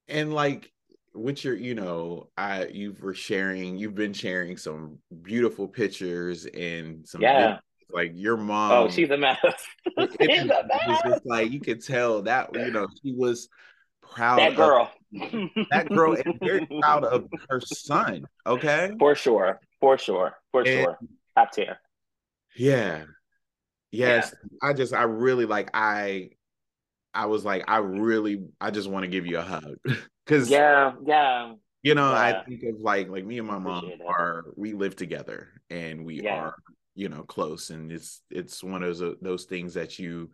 [0.07, 0.71] And like,
[1.15, 7.09] with your you know i you were sharing you've been sharing some beautiful pictures and
[7.09, 7.59] some yeah videos.
[7.91, 9.39] like your oh, mom oh she's a mess
[10.21, 11.03] she's a mess.
[11.05, 13.49] just like you could tell that you know she was
[14.13, 14.91] proud that girl.
[15.13, 18.93] of, that girl and very proud of her son okay?
[18.99, 19.61] For sure.
[19.81, 20.35] For sure.
[20.53, 20.99] For and, sure.
[21.37, 21.79] Top tier.
[22.57, 23.05] Yeah.
[23.91, 24.35] Yes.
[24.43, 24.69] Yeah.
[24.69, 26.31] i just i really like i
[27.15, 29.77] i was like i really i just want to give you a hug.
[30.27, 31.55] Cause yeah, yeah.
[31.83, 32.19] You know, yeah.
[32.19, 36.23] I think of like like me and my mom are we live together and we
[36.23, 36.35] yeah.
[36.35, 36.55] are
[36.95, 40.31] you know close and it's it's one of those those things that you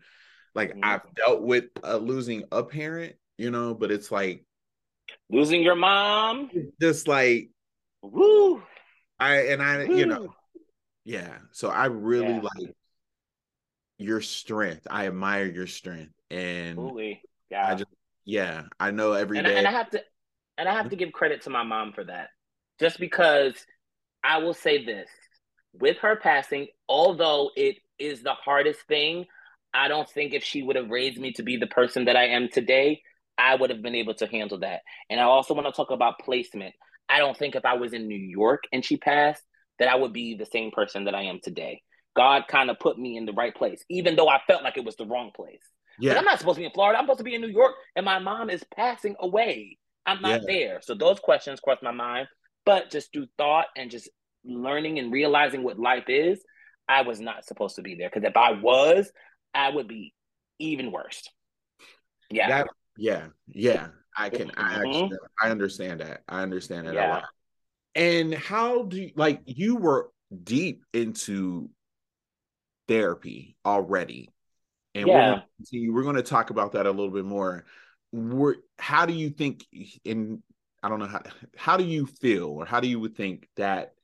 [0.55, 0.85] like mm-hmm.
[0.85, 4.45] I've dealt with uh, losing a parent, you know, but it's like
[5.31, 6.51] losing your mom.
[6.81, 7.51] Just like
[8.03, 8.63] woo.
[9.19, 9.97] I and I woo.
[9.97, 10.35] you know
[11.05, 11.37] yeah.
[11.53, 12.41] So I really yeah.
[12.41, 12.75] like
[13.99, 14.87] your strength.
[14.91, 16.79] I admire your strength and
[17.51, 17.71] yeah.
[17.71, 17.91] I just
[18.25, 19.55] yeah, I know every and day.
[19.55, 20.03] I, and I have to,
[20.57, 22.31] and I have to give credit to my mom for that,
[22.81, 23.55] just because
[24.23, 25.11] I will say this:
[25.75, 29.27] with her passing, although it is the hardest thing,
[29.75, 32.29] I don't think if she would have raised me to be the person that I
[32.29, 33.03] am today,
[33.39, 34.81] I would have been able to handle that.
[35.11, 36.75] And I also want to talk about placement.
[37.09, 39.43] I don't think if I was in New York and she passed,
[39.79, 41.83] that I would be the same person that I am today.
[42.17, 44.85] God kind of put me in the right place, even though I felt like it
[44.85, 45.63] was the wrong place.
[45.99, 46.13] Yeah.
[46.13, 46.99] But I'm not supposed to be in Florida.
[46.99, 49.79] I'm supposed to be in New York, and my mom is passing away.
[50.07, 50.47] I'm not yeah.
[50.47, 50.81] there.
[50.83, 52.29] So those questions crossed my mind.
[52.67, 54.09] But just through thought and just
[54.45, 56.43] learning and realizing what life is,
[56.89, 58.09] I was not supposed to be there.
[58.13, 59.11] Because if I was,
[59.53, 60.15] I would be
[60.59, 61.29] even worse.
[62.31, 62.49] Yeah.
[62.49, 62.67] That,
[62.97, 63.27] yeah.
[63.47, 63.89] Yeah.
[64.17, 64.75] I can I mm-hmm.
[64.75, 66.23] actually I understand that.
[66.29, 67.07] I understand that yeah.
[67.07, 67.25] a lot.
[67.95, 70.11] And how do you like you were
[70.43, 71.71] deep into
[72.89, 74.31] therapy already
[74.95, 75.15] and yeah.
[75.15, 77.65] we're going to see, we're going to talk about that a little bit more.
[78.13, 79.65] We're, how do you think
[80.05, 80.43] in
[80.83, 81.23] I don't know how
[81.57, 83.95] how do you feel or how do you would think that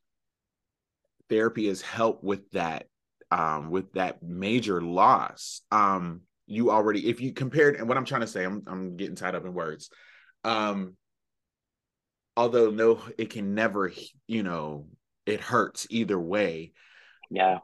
[1.28, 2.86] therapy has helped with that
[3.30, 5.60] um with that major loss?
[5.70, 9.14] Um you already if you compared and what I'm trying to say, I'm I'm getting
[9.14, 9.88] tied up in words.
[10.42, 10.96] Um
[12.36, 13.92] although no it can never
[14.26, 14.86] you know
[15.26, 16.72] it hurts either way.
[17.30, 17.58] Yeah.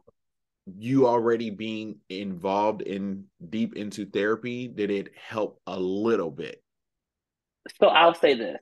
[0.78, 6.62] You already being involved in deep into therapy did it help a little bit?
[7.80, 8.60] So i'll say this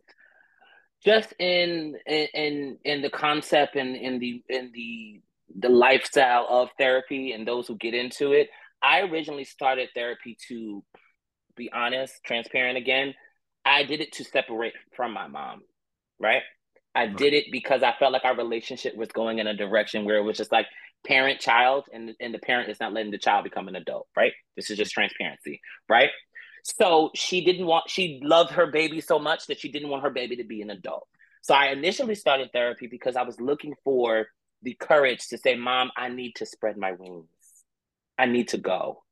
[1.04, 5.20] just in in in the concept and in the in the
[5.58, 8.48] the lifestyle of therapy and those who get into it
[8.84, 10.84] i originally started therapy to
[11.56, 13.14] be honest transparent again
[13.64, 15.62] i did it to separate from my mom
[16.20, 16.42] right
[16.94, 20.16] I did it because I felt like our relationship was going in a direction where
[20.16, 20.66] it was just like
[21.06, 24.32] parent child and, and the parent is not letting the child become an adult, right?
[24.56, 26.10] This is just transparency, right?
[26.62, 30.10] So she didn't want, she loved her baby so much that she didn't want her
[30.10, 31.06] baby to be an adult.
[31.42, 34.28] So I initially started therapy because I was looking for
[34.62, 37.28] the courage to say, Mom, I need to spread my wings.
[38.18, 39.02] I need to go.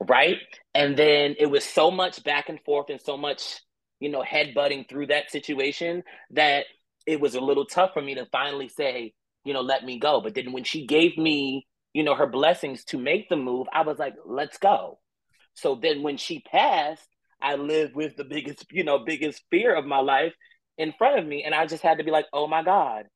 [0.00, 0.38] Right.
[0.74, 3.60] And then it was so much back and forth and so much,
[4.00, 6.66] you know, head butting through that situation that
[7.06, 9.12] it was a little tough for me to finally say,
[9.44, 10.20] you know, let me go.
[10.20, 13.82] But then when she gave me, you know, her blessings to make the move, I
[13.82, 14.98] was like, let's go.
[15.54, 17.08] So then when she passed,
[17.40, 20.34] I lived with the biggest, you know, biggest fear of my life
[20.76, 21.42] in front of me.
[21.44, 23.06] And I just had to be like, oh my God.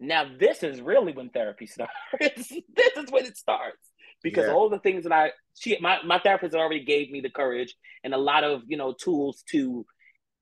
[0.00, 1.90] Now this is really when therapy starts.
[2.18, 3.91] this is when it starts.
[4.22, 4.52] Because yeah.
[4.52, 8.14] all the things that I she my, my therapist already gave me the courage and
[8.14, 9.84] a lot of, you know, tools to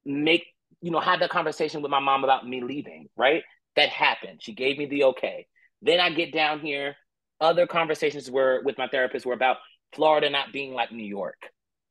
[0.05, 0.45] make
[0.81, 3.43] you know, had that conversation with my mom about me leaving, right?
[3.77, 4.41] That happened.
[4.43, 5.47] She gave me the okay.
[5.83, 6.97] Then I get down here.
[7.41, 9.59] Other conversations were with my therapist were about
[9.95, 11.39] Florida not being like New York,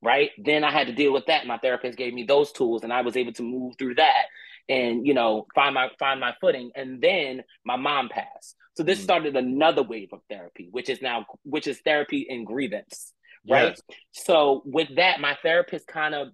[0.01, 0.29] right?
[0.37, 1.47] Then I had to deal with that.
[1.47, 4.25] My therapist gave me those tools and I was able to move through that
[4.69, 6.71] and you know find my find my footing.
[6.75, 8.55] And then my mom passed.
[8.77, 9.03] So this mm-hmm.
[9.03, 13.13] started another wave of therapy which is now which is therapy in grievance
[13.47, 13.77] right?
[13.89, 13.97] Yes.
[14.11, 16.29] so with that my therapist kind of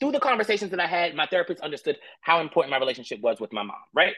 [0.00, 3.52] through the conversations that i had my therapist understood how important my relationship was with
[3.52, 4.14] my mom right?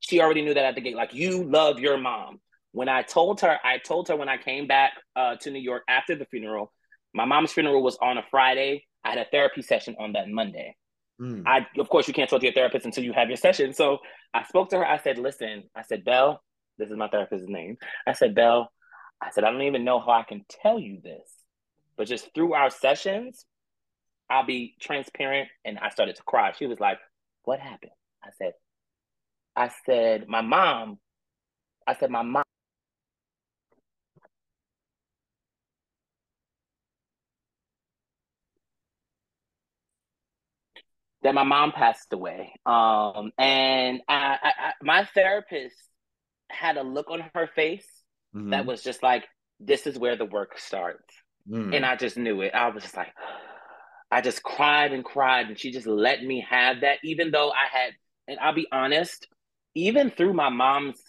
[0.00, 2.40] She already knew that at the gate like you love your mom.
[2.72, 5.82] When i told her i told her when i came back uh, to new york
[5.88, 6.72] after the funeral
[7.14, 8.84] my mom's funeral was on a friday.
[9.04, 10.76] I had a therapy session on that monday
[11.20, 11.44] Mm.
[11.46, 13.72] I, of course, you can't talk to your therapist until you have your session.
[13.72, 13.98] So
[14.32, 14.86] I spoke to her.
[14.86, 16.42] I said, listen, I said, Belle,
[16.78, 17.76] this is my therapist's name.
[18.06, 18.70] I said, Belle,
[19.20, 21.30] I said, I don't even know how I can tell you this,
[21.96, 23.46] but just through our sessions,
[24.28, 25.48] I'll be transparent.
[25.64, 26.52] And I started to cry.
[26.58, 26.98] She was like,
[27.44, 27.92] what happened?
[28.22, 28.52] I said,
[29.54, 30.98] I said, my mom,
[31.86, 32.44] I said, my mom
[41.24, 42.52] that my mom passed away.
[42.64, 45.74] Um, and I, I, I, my therapist
[46.50, 47.86] had a look on her face
[48.36, 48.50] mm-hmm.
[48.50, 49.24] that was just like,
[49.58, 51.12] this is where the work starts.
[51.50, 51.74] Mm.
[51.74, 52.54] And I just knew it.
[52.54, 53.12] I was just like,
[54.10, 57.66] I just cried and cried, and she just let me have that, even though I
[57.70, 57.92] had,
[58.28, 59.26] and I'll be honest,
[59.74, 61.00] even through my mom's,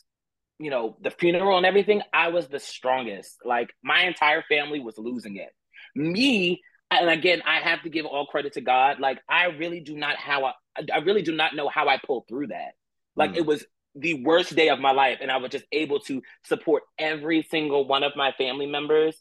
[0.57, 3.37] you know, the funeral and everything, I was the strongest.
[3.43, 5.49] Like my entire family was losing it.
[5.93, 8.99] Me, and again, I have to give all credit to God.
[8.99, 10.53] Like I really do not how I,
[10.93, 12.73] I really do not know how I pulled through that.
[13.15, 13.37] Like mm.
[13.37, 16.83] it was the worst day of my life, and I was just able to support
[16.97, 19.15] every single one of my family members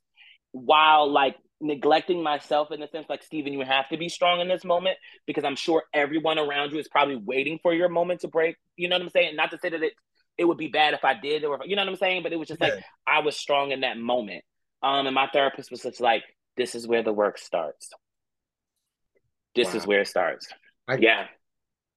[0.53, 4.48] while like neglecting myself in the sense like Stephen, you have to be strong in
[4.48, 8.29] this moment because I'm sure everyone around you is probably waiting for your moment to
[8.29, 8.57] break.
[8.77, 9.37] You know what I'm saying?
[9.37, 9.92] Not to say that it
[10.37, 12.38] it would be bad if I did, or you know what I'm saying, but it
[12.38, 12.68] was just yeah.
[12.68, 14.44] like I was strong in that moment.
[14.83, 16.24] Um, and my therapist was just like,
[16.57, 17.90] this is where the work starts.
[19.55, 19.75] This wow.
[19.75, 20.49] is where it starts.
[20.88, 21.27] I, yeah.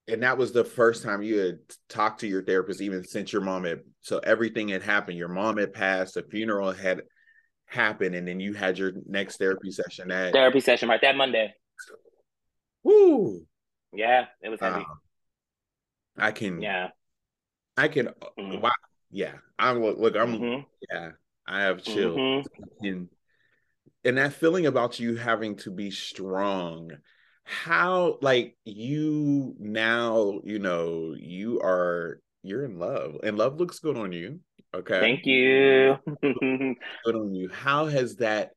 [0.07, 3.41] And that was the first time you had talked to your therapist, even since your
[3.41, 3.81] mom had.
[4.01, 5.17] So everything had happened.
[5.17, 6.13] Your mom had passed.
[6.13, 7.01] The funeral had
[7.65, 10.07] happened, and then you had your next therapy session.
[10.07, 11.53] That therapy session right that Monday.
[12.83, 13.45] Woo.
[13.91, 14.75] Yeah, it was heavy.
[14.75, 14.85] Um,
[16.17, 16.61] I can.
[16.61, 16.89] Yeah.
[17.75, 18.07] I can.
[18.39, 18.61] Mm-hmm.
[18.61, 18.71] Wow.
[19.11, 19.33] Yeah.
[19.59, 20.15] I'm look.
[20.15, 20.39] I'm.
[20.39, 20.61] Mm-hmm.
[20.89, 21.09] Yeah.
[21.45, 22.17] I have chills.
[22.17, 22.85] Mm-hmm.
[22.85, 23.09] And
[24.03, 26.91] and that feeling about you having to be strong
[27.43, 33.97] how like you now you know you are you're in love and love looks good
[33.97, 34.39] on you
[34.73, 34.99] okay?
[34.99, 35.97] Thank you.
[37.05, 37.49] Good on you.
[37.49, 38.51] How has that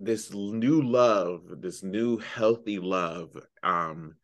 [0.00, 3.30] this new love this new healthy love
[3.62, 4.14] um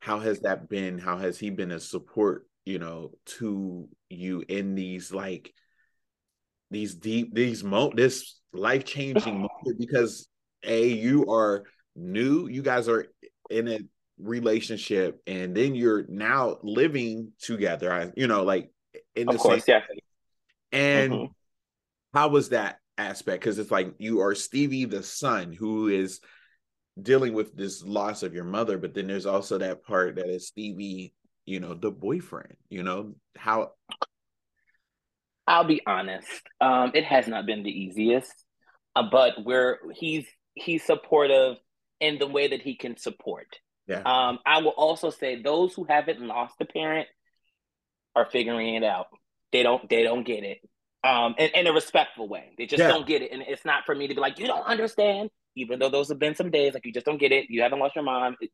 [0.00, 0.98] how has that been?
[0.98, 5.52] How has he been a support you know to you in these like
[6.70, 10.28] these deep these mo this life changing moment because
[10.64, 11.64] a you are
[11.96, 13.06] new you guys are
[13.50, 13.78] in a
[14.20, 18.70] relationship and then you're now living together I, you know like
[19.14, 19.98] in of the course same yeah
[20.72, 21.32] and mm-hmm.
[22.12, 26.20] how was that aspect because it's like you are stevie the son who is
[27.00, 30.48] dealing with this loss of your mother but then there's also that part that is
[30.48, 31.14] stevie
[31.46, 33.70] you know the boyfriend you know how
[35.48, 36.28] I'll be honest.
[36.60, 38.32] Um, it has not been the easiest,
[38.94, 41.56] uh, but we're he's he's supportive
[42.00, 43.46] in the way that he can support.
[43.86, 44.02] Yeah.
[44.02, 47.08] Um, I will also say those who haven't lost a parent
[48.14, 49.06] are figuring it out.
[49.50, 50.58] They don't they don't get it.
[51.02, 52.52] Um, in, in a respectful way.
[52.58, 52.88] They just yeah.
[52.88, 55.30] don't get it, and it's not for me to be like, you don't understand.
[55.56, 57.46] Even though those have been some days, like you just don't get it.
[57.48, 58.36] You haven't lost your mom.
[58.40, 58.50] It,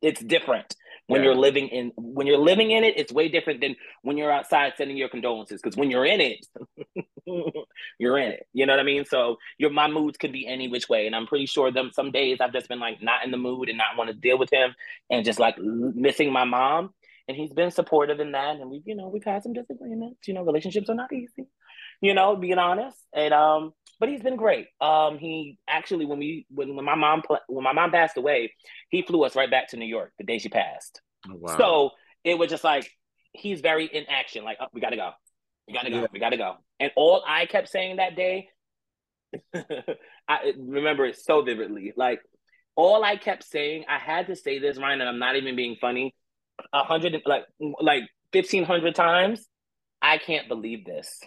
[0.00, 0.74] it's different
[1.06, 1.28] when yeah.
[1.28, 4.72] you're living in when you're living in it it's way different than when you're outside
[4.76, 6.46] sending your condolences because when you're in it
[7.98, 8.46] you're in it.
[8.52, 9.04] You know what i mean?
[9.04, 12.10] So your my moods could be any which way and i'm pretty sure them some
[12.10, 14.52] days i've just been like not in the mood and not want to deal with
[14.52, 14.74] him
[15.10, 16.90] and just like missing my mom
[17.28, 20.26] and he's been supportive in that and we've you know we've had some disagreements.
[20.26, 21.46] You know relationships are not easy
[22.02, 23.72] you know being honest and um
[24.02, 24.66] but he's been great.
[24.80, 28.52] Um, he actually when we when, when my mom when my mom passed away,
[28.88, 31.00] he flew us right back to New York the day she passed.
[31.30, 31.56] Oh, wow.
[31.56, 31.90] So
[32.24, 32.90] it was just like
[33.30, 34.42] he's very in action.
[34.42, 35.12] Like oh, we gotta go,
[35.68, 36.06] we gotta go, yeah.
[36.12, 36.56] we gotta go.
[36.80, 38.48] And all I kept saying that day,
[39.54, 41.92] I remember it so vividly.
[41.96, 42.22] Like
[42.74, 45.76] all I kept saying, I had to say this, Rian, and I'm not even being
[45.80, 46.12] funny.
[46.72, 47.44] A hundred like
[47.80, 49.46] like fifteen hundred times.
[50.02, 51.20] I can't believe this.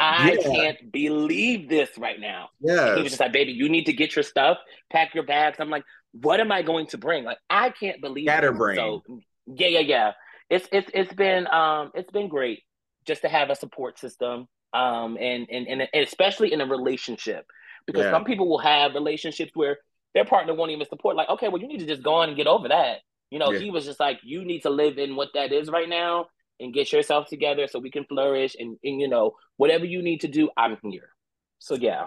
[0.00, 0.42] I yeah.
[0.42, 2.48] can't believe this right now.
[2.60, 2.96] Yeah.
[2.96, 4.58] He was just like, baby, you need to get your stuff,
[4.90, 5.58] pack your bags.
[5.60, 7.24] I'm like, what am I going to bring?
[7.24, 8.76] Like I can't believe Scatterbrain.
[8.76, 9.02] So
[9.46, 10.12] yeah, yeah, yeah.
[10.48, 12.62] It's it's it's been um it's been great
[13.06, 17.46] just to have a support system um and and and, especially in a relationship
[17.86, 18.10] because yeah.
[18.10, 19.78] some people will have relationships where
[20.14, 22.36] their partner won't even support like okay well you need to just go on and
[22.36, 22.98] get over that
[23.30, 23.58] you know yeah.
[23.58, 26.26] he was just like you need to live in what that is right now
[26.60, 30.20] and get yourself together so we can flourish and, and you know whatever you need
[30.20, 31.10] to do i'm here.
[31.58, 32.06] So yeah.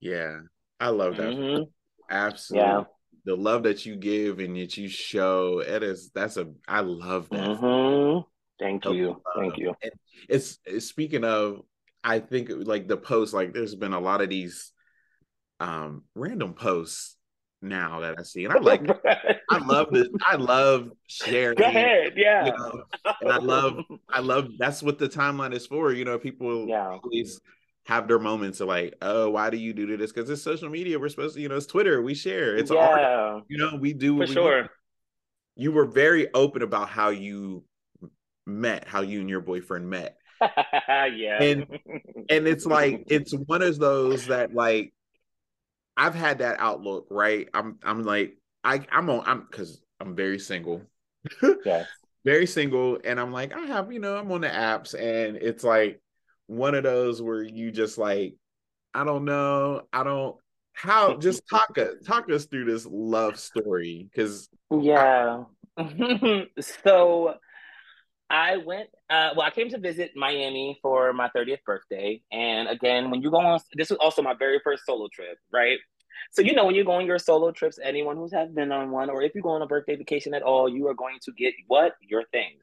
[0.00, 0.38] Yeah.
[0.80, 1.34] I love that.
[1.34, 1.64] Mm-hmm.
[2.10, 2.84] absolutely yeah.
[3.24, 7.28] the love that you give and that you show it is that's a i love
[7.30, 7.40] that.
[7.40, 8.20] Mm-hmm.
[8.60, 9.20] thank you.
[9.36, 9.74] thank you.
[9.82, 9.92] And
[10.28, 11.62] it's, it's speaking of
[12.04, 14.72] i think like the post like there's been a lot of these
[15.60, 17.17] um random posts
[17.60, 18.44] now that I see.
[18.44, 18.82] And I'm like
[19.50, 20.08] I love this.
[20.26, 21.56] I love sharing.
[21.56, 22.12] Go ahead.
[22.16, 22.46] Yeah.
[22.46, 22.82] You know,
[23.20, 25.92] and I love I love that's what the timeline is for.
[25.92, 26.98] You know, people yeah.
[27.02, 27.40] always
[27.86, 30.12] have their moments of like, oh, why do you do this?
[30.12, 30.98] Because it's social media.
[30.98, 32.02] We're supposed to, you know, it's Twitter.
[32.02, 32.56] We share.
[32.56, 32.78] It's yeah.
[32.78, 33.44] art.
[33.48, 34.62] You know, we do for sure.
[34.64, 34.68] Do.
[35.56, 37.64] You were very open about how you
[38.46, 40.16] met, how you and your boyfriend met.
[40.40, 41.42] yeah.
[41.42, 41.66] And
[42.28, 44.92] and it's like it's one of those that like
[45.98, 47.48] I've had that outlook, right?
[47.52, 50.82] I'm I'm like I I'm on I'm because I'm very single.
[51.64, 51.84] yeah.
[52.24, 52.98] Very single.
[53.04, 56.00] And I'm like, I have, you know, I'm on the apps and it's like
[56.46, 58.34] one of those where you just like,
[58.94, 60.36] I don't know, I don't
[60.78, 61.76] how just talk
[62.06, 65.44] talk us through this love story because yeah
[65.76, 67.34] I, so
[68.30, 73.10] i went uh, well i came to visit miami for my 30th birthday and again
[73.10, 75.78] when you go on this was also my very first solo trip right
[76.30, 78.90] so you know when you go on your solo trips, anyone who's has been on
[78.90, 81.32] one, or if you go on a birthday vacation at all, you are going to
[81.32, 82.62] get what your things.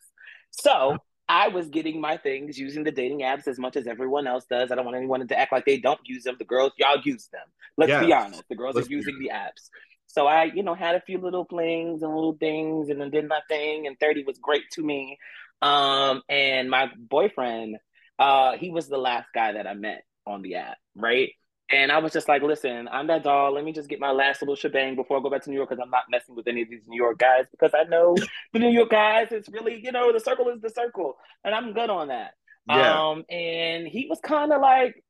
[0.51, 4.45] So I was getting my things using the dating apps as much as everyone else
[4.45, 4.71] does.
[4.71, 6.35] I don't want anyone to act like they don't use them.
[6.37, 7.41] The girls, y'all use them.
[7.77, 8.05] Let's yes.
[8.05, 8.43] be honest.
[8.49, 9.69] The girls Let's are using the apps.
[10.07, 13.27] So I, you know, had a few little flings and little things and then did
[13.27, 13.87] my thing.
[13.87, 15.17] And 30 was great to me.
[15.61, 17.77] Um, and my boyfriend,
[18.19, 21.31] uh, he was the last guy that I met on the app, right?
[21.71, 23.53] And I was just like, listen, I'm that doll.
[23.53, 25.69] Let me just get my last little shebang before I go back to New York
[25.69, 28.15] because I'm not messing with any of these New York guys because I know
[28.53, 31.17] the New York guys, it's really, you know, the circle is the circle.
[31.43, 32.33] And I'm good on that.
[32.67, 33.09] Yeah.
[33.09, 35.03] Um, and he was kind of like,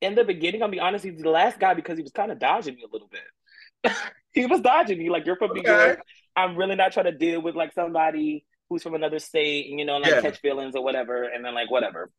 [0.00, 2.38] in the beginning, I'll be honest, he's the last guy because he was kind of
[2.38, 3.92] dodging me a little bit.
[4.32, 6.02] he was dodging me, like, you're from New York.
[6.36, 9.84] I'm really not trying to deal with like somebody who's from another state and, you
[9.84, 10.20] know, like yeah.
[10.20, 11.24] catch feelings or whatever.
[11.24, 12.10] And then, like, whatever.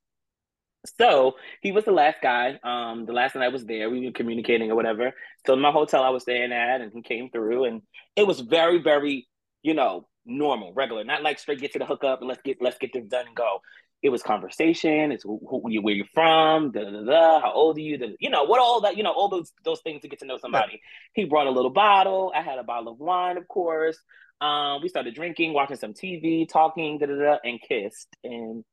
[0.99, 2.59] So he was the last guy.
[2.63, 5.13] Um, the last night I was there, we were communicating or whatever.
[5.45, 7.81] So in my hotel I was staying at, and he came through, and
[8.15, 9.27] it was very, very,
[9.63, 12.77] you know, normal, regular, not like straight get to the hookup and let's get let's
[12.77, 13.61] get this done and go.
[14.03, 15.11] It was conversation.
[15.11, 18.29] It's who, who where you're from, da, da, da, how old are you, da, you
[18.29, 20.81] know, what all that, you know, all those those things to get to know somebody.
[21.13, 22.31] He brought a little bottle.
[22.35, 23.97] I had a bottle of wine, of course.
[24.39, 28.63] Um, we started drinking, watching some TV, talking, da, da, da, and kissed, and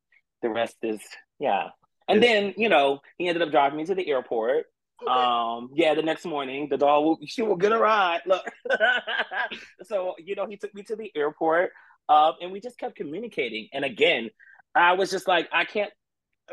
[0.43, 1.01] the rest is
[1.41, 1.69] yeah
[2.09, 4.67] and then, you know, he ended up driving me to the airport.
[5.03, 5.11] Okay.
[5.11, 8.21] Um, yeah, the next morning, the dog will, she will get a ride.
[8.27, 8.45] Look.
[9.83, 11.73] so, you know, he took me to the airport.
[12.09, 13.69] Uh, and we just kept communicating.
[13.73, 14.29] And again,
[14.75, 15.91] I was just like, I can't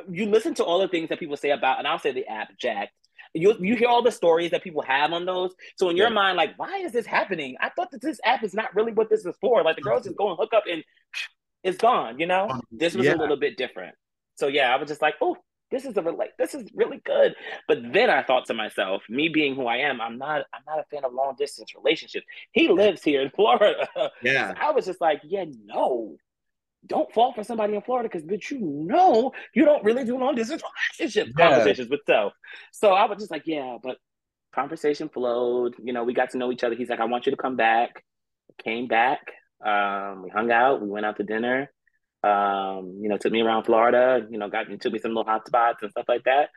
[0.09, 2.57] you listen to all the things that people say about, and I'll say the app
[2.57, 2.91] Jack'd.
[3.33, 5.53] You you hear all the stories that people have on those.
[5.77, 6.13] So in your yeah.
[6.13, 7.55] mind, like, why is this happening?
[7.61, 9.63] I thought that this app is not really what this is for.
[9.63, 10.83] Like the girls just go and hook up and
[11.63, 12.19] it's gone.
[12.19, 13.15] You know, um, this was yeah.
[13.15, 13.95] a little bit different.
[14.35, 15.37] So yeah, I was just like, oh,
[15.71, 17.33] this is a like this is really good.
[17.67, 20.79] But then I thought to myself, me being who I am, I'm not I'm not
[20.79, 22.25] a fan of long distance relationships.
[22.51, 23.87] He lives here in Florida.
[24.21, 24.49] Yeah.
[24.49, 26.17] So I was just like, yeah, no.
[26.91, 30.35] Don't fall for somebody in Florida because bitch, you know you don't really do long
[30.35, 30.61] distance
[30.99, 31.47] relationships yeah.
[31.49, 32.33] conversations with self.
[32.71, 33.97] So I was just like, yeah, but
[34.53, 35.75] conversation flowed.
[35.83, 36.75] You know, we got to know each other.
[36.75, 38.03] He's like, I want you to come back.
[38.63, 39.19] Came back.
[39.65, 40.81] Um, we hung out.
[40.81, 41.69] We went out to dinner
[42.23, 45.23] um, you know, took me around Florida, you know, got me took me some little
[45.23, 46.49] hot spots and stuff like that.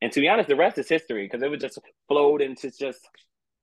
[0.00, 1.78] And to be honest, the rest is history because it was just
[2.08, 3.06] flowed into just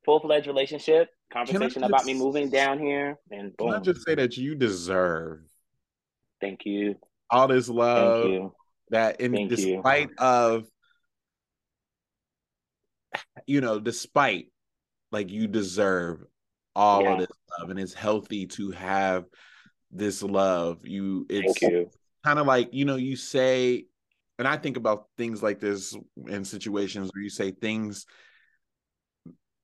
[0.06, 3.72] full fledged relationship, conversation just, about me moving down here, and boom.
[3.72, 5.40] Can I just say that you deserve?
[6.42, 6.96] Thank you.
[7.30, 8.54] All this love you.
[8.90, 10.16] that, in Thank despite you.
[10.18, 10.66] of,
[13.46, 14.48] you know, despite
[15.12, 16.24] like you deserve
[16.76, 17.14] all yeah.
[17.14, 17.30] of this
[17.60, 19.26] love, and it's healthy to have
[19.92, 20.86] this love.
[20.86, 21.60] You it's
[22.24, 23.86] kind of like, you know, you say,
[24.38, 25.96] and I think about things like this
[26.28, 28.06] in situations where you say things,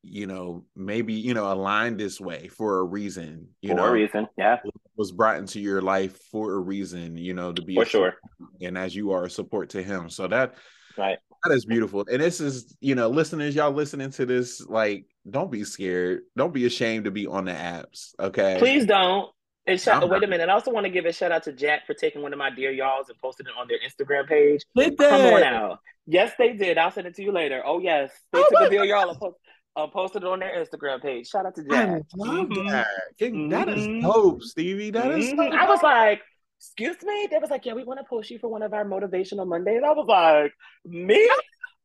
[0.03, 3.91] you know, maybe, you know, aligned this way for a reason, you for know, a
[3.91, 4.27] reason.
[4.37, 4.59] Yeah.
[4.95, 8.15] Was brought into your life for a reason, you know, to be for sure.
[8.61, 10.09] And as you are a support to him.
[10.09, 10.55] So that
[10.97, 11.17] right.
[11.45, 12.05] That is beautiful.
[12.09, 16.21] And this is, you know, listeners, y'all listening to this, like, don't be scared.
[16.37, 18.13] Don't be ashamed to be on the apps.
[18.19, 18.55] Okay.
[18.59, 19.29] Please don't.
[19.65, 20.49] And shout, wait a minute.
[20.49, 22.49] I also want to give a shout out to Jack'd for taking one of my
[22.49, 24.61] dear y'alls and posting it on their Instagram page.
[24.75, 25.79] Did Come on now.
[26.05, 26.77] Yes, they did.
[26.77, 27.61] I'll send it to you later.
[27.65, 29.37] Oh yes, they oh took a dear y'all and post,
[29.75, 31.27] uh, posted it on their Instagram page.
[31.27, 32.05] Shout out to Jack'd.
[32.13, 32.67] I love mm-hmm.
[32.67, 32.87] that.
[33.19, 33.49] Mm-hmm.
[33.49, 34.01] That is mm-hmm.
[34.01, 34.91] dope, Stevie.
[34.91, 35.31] That is.
[35.31, 35.51] Mm-hmm.
[35.51, 36.21] So I was like,
[36.59, 37.27] excuse me.
[37.29, 39.81] They was like, yeah, we want to post you for one of our motivational Mondays.
[39.85, 40.53] I was like,
[40.85, 41.29] me?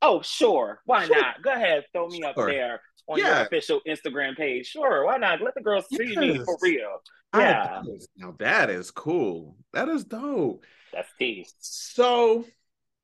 [0.03, 0.81] Oh, sure.
[0.85, 1.21] Why sure.
[1.21, 1.43] not?
[1.43, 2.29] Go ahead, throw me sure.
[2.29, 3.39] up there on yeah.
[3.39, 4.67] your official Instagram page.
[4.67, 5.41] Sure, why not?
[5.41, 6.99] Let the girls see me for real.
[7.35, 7.83] Yeah.
[8.17, 9.57] now that is cool.
[9.73, 10.65] That is dope.
[10.93, 11.47] That's tea.
[11.59, 12.45] So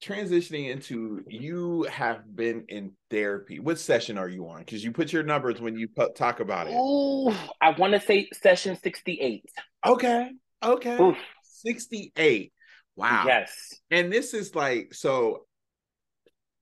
[0.05, 3.59] transitioning into you have been in therapy.
[3.59, 4.61] What session are you on?
[4.61, 6.75] Because you put your numbers when you talk about it.
[6.77, 9.45] Oh, I want to say session 68.
[9.87, 10.31] Okay.
[10.63, 11.01] Okay.
[11.01, 11.17] Oof.
[11.45, 12.53] 68.
[12.97, 13.25] Wow.
[13.27, 13.75] Yes.
[13.91, 15.47] And this is like, so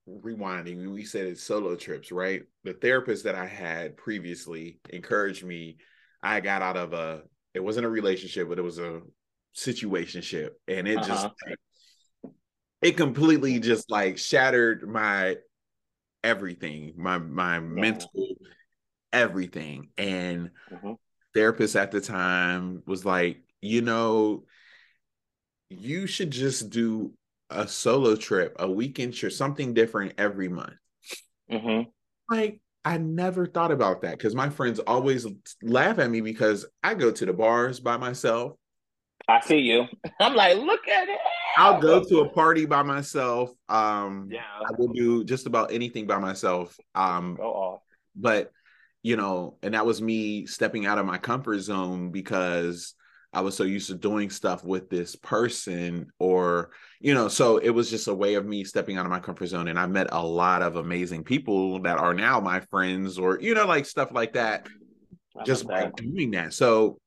[0.08, 2.42] rewinding, we said it's solo trips, right?
[2.64, 5.78] The therapist that I had previously encouraged me.
[6.22, 7.22] I got out of a,
[7.54, 9.00] it wasn't a relationship, but it was a
[9.56, 10.50] situationship.
[10.68, 11.06] And it uh-huh.
[11.06, 11.28] just,
[12.82, 15.36] it completely just like shattered my
[16.24, 17.60] everything, my, my yeah.
[17.60, 18.10] mental
[19.12, 19.88] everything.
[19.96, 20.92] And mm-hmm.
[21.34, 24.44] therapist at the time was like, you know,
[25.70, 27.12] you should just do
[27.50, 30.74] a solo trip, a weekend trip, something different every month.
[31.50, 31.88] Mm-hmm.
[32.34, 35.26] Like, I never thought about that because my friends always
[35.62, 38.54] laugh at me because I go to the bars by myself.
[39.28, 39.84] I see you.
[40.20, 41.18] I'm like, look at it.
[41.56, 43.50] I'll go to a party by myself.
[43.68, 46.78] Um, yeah, I will do just about anything by myself.
[46.94, 47.80] Um, go off.
[48.16, 48.50] But
[49.02, 52.94] you know, and that was me stepping out of my comfort zone because
[53.32, 57.70] I was so used to doing stuff with this person, or, you know, so it
[57.70, 59.68] was just a way of me stepping out of my comfort zone.
[59.68, 63.54] And I met a lot of amazing people that are now my friends, or, you
[63.54, 64.68] know, like stuff like that,
[65.36, 65.96] I just by that.
[65.96, 66.52] doing that.
[66.52, 66.98] So,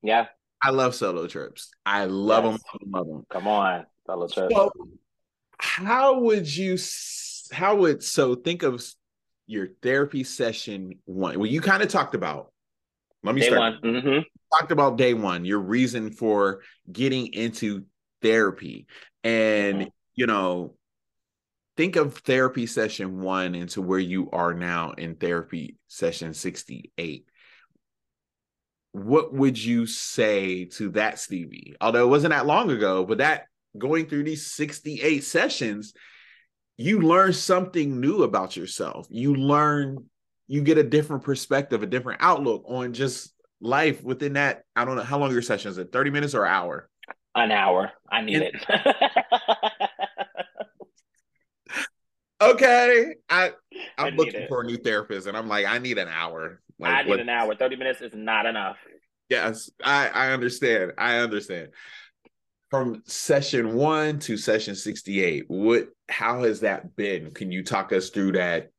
[0.00, 0.26] yeah,
[0.62, 1.70] I love solo trips.
[1.86, 2.62] I love yes.
[2.62, 2.90] them.
[2.90, 3.26] Love them.
[3.30, 4.54] Come on, solo trips.
[4.54, 4.70] So,
[5.58, 6.78] how would you,
[7.52, 8.84] how would, so think of
[9.46, 11.38] your therapy session one?
[11.38, 12.52] Well, you kind of talked about
[13.22, 13.82] let me day start.
[13.82, 14.20] Mm-hmm.
[14.58, 17.84] Talked about day one, your reason for getting into
[18.22, 18.86] therapy.
[19.24, 19.88] And, mm-hmm.
[20.14, 20.74] you know,
[21.76, 27.27] think of therapy session one into where you are now in therapy session 68.
[28.98, 31.76] What would you say to that, Stevie?
[31.80, 33.46] Although it wasn't that long ago, but that
[33.76, 35.94] going through these 68 sessions,
[36.76, 39.06] you learn something new about yourself.
[39.10, 40.06] You learn
[40.48, 44.62] you get a different perspective, a different outlook on just life within that.
[44.74, 46.88] I don't know how long your session is it, 30 minutes or an hour?
[47.34, 47.92] An hour.
[48.10, 49.06] I need and, it.
[52.40, 53.14] okay.
[53.28, 53.52] I
[53.98, 54.48] I'm I looking it.
[54.48, 56.60] for a new therapist and I'm like, I need an hour.
[56.78, 57.54] Like, I need an hour.
[57.54, 58.76] 30 minutes is not enough.
[59.28, 60.92] Yes, I, I understand.
[60.96, 61.68] I understand.
[62.70, 67.30] From session one to session 68, what how has that been?
[67.30, 68.70] Can you talk us through that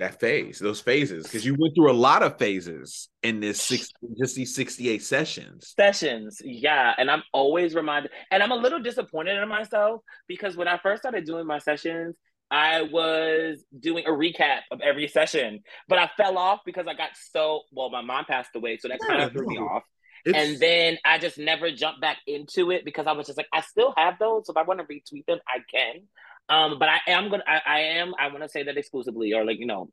[0.00, 3.90] that phase, those phases, because you went through a lot of phases in this six,
[4.18, 5.72] just these 68 sessions.
[5.78, 6.92] Sessions, yeah.
[6.98, 11.02] And I'm always reminded, and I'm a little disappointed in myself because when I first
[11.02, 12.16] started doing my sessions,
[12.50, 17.10] I was doing a recap of every session, but I fell off because I got
[17.32, 19.82] so well, my mom passed away, so that yeah, kind of threw me off.
[20.24, 20.38] It's...
[20.38, 23.60] And then I just never jumped back into it because I was just like, I
[23.60, 24.46] still have those.
[24.46, 26.02] So if I want to retweet them, I can.
[26.48, 29.44] Um, but I am gonna I, I am I want to say that exclusively or
[29.44, 29.90] like you know,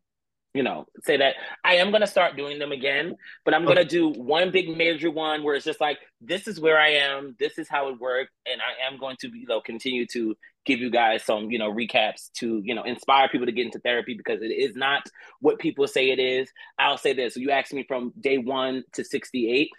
[0.54, 3.16] you know, say that I am gonna start doing them again.
[3.45, 6.78] But I'm gonna do one big major one where it's just like this is where
[6.78, 10.06] I am, this is how it worked, and I am going to you know continue
[10.08, 10.36] to
[10.66, 13.80] give you guys some you know recaps to you know inspire people to get into
[13.80, 15.03] therapy because it is not
[15.39, 16.49] what people say it is.
[16.78, 19.70] I'll say this: you asked me from day one to sixty eight.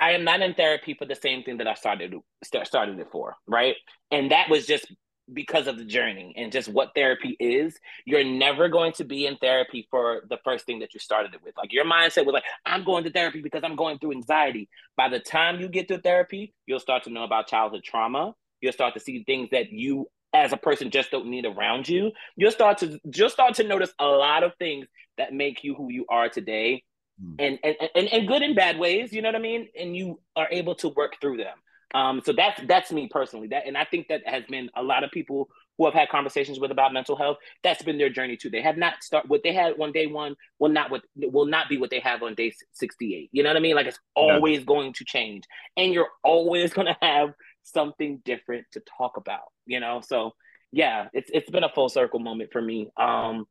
[0.00, 3.36] I am not in therapy for the same thing that I started started it for,
[3.46, 3.74] right?
[4.10, 4.86] And that was just
[5.32, 9.36] because of the journey and just what therapy is, you're never going to be in
[9.36, 11.56] therapy for the first thing that you started it with.
[11.56, 14.68] Like your mindset was like, I'm going to therapy because I'm going through anxiety.
[14.96, 18.34] By the time you get to therapy, you'll start to know about childhood trauma.
[18.60, 22.12] You'll start to see things that you as a person just don't need around you.
[22.36, 24.86] You'll start to just start to notice a lot of things
[25.16, 26.84] that make you who you are today.
[27.22, 27.34] Mm.
[27.38, 29.68] And, and and and good and bad ways, you know what I mean?
[29.78, 31.56] And you are able to work through them.
[31.94, 33.48] Um, so that's that's me personally.
[33.48, 35.48] That and I think that has been a lot of people
[35.78, 37.38] who have had conversations with about mental health.
[37.62, 38.50] That's been their journey too.
[38.50, 41.68] They have not start what they had on day one will not what will not
[41.68, 43.30] be what they have on day sixty eight.
[43.32, 43.74] You know what I mean?
[43.74, 44.64] Like it's always yeah.
[44.64, 45.44] going to change,
[45.76, 47.30] and you're always going to have
[47.72, 49.52] something different to talk about.
[49.66, 50.32] You know, so
[50.72, 52.90] yeah, it's it's been a full circle moment for me.
[52.96, 53.46] Um,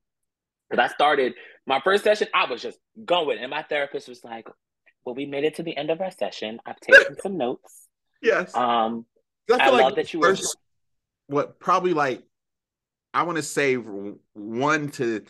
[0.69, 1.33] because I started
[1.65, 4.47] my first session, I was just going, and my therapist was like,
[5.05, 6.59] "Well, we made it to the end of our session.
[6.65, 7.87] I've taken some notes.
[8.21, 8.55] Yes.
[8.55, 9.05] Um,
[9.51, 10.57] I, I love that you first,
[11.29, 11.35] were.
[11.35, 12.23] What probably like
[13.13, 15.23] I want to say one to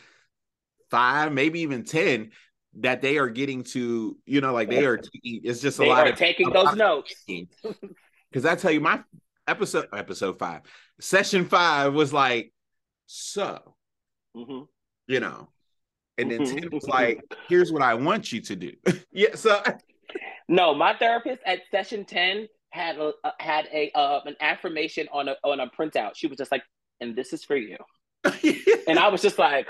[0.90, 2.32] five, maybe even ten,
[2.80, 4.18] that they are getting to.
[4.26, 4.98] You know, like they are.
[4.98, 7.16] Taking, it's just a they lot of taking those notes.
[8.32, 9.04] Because I tell you, my
[9.48, 10.62] episode episode five,
[11.00, 12.54] session five was like
[13.06, 13.76] so.
[14.36, 14.64] Mm-hmm.
[15.08, 15.50] You know,
[16.18, 18.74] and then Tim was like, "Here's what I want you to do."
[19.12, 19.62] yeah, so
[20.48, 25.30] no, my therapist at session ten had a, uh, had a uh, an affirmation on
[25.30, 26.12] a on a printout.
[26.16, 26.64] She was just like,
[27.00, 27.78] "And this is for you,"
[28.88, 29.68] and I was just like,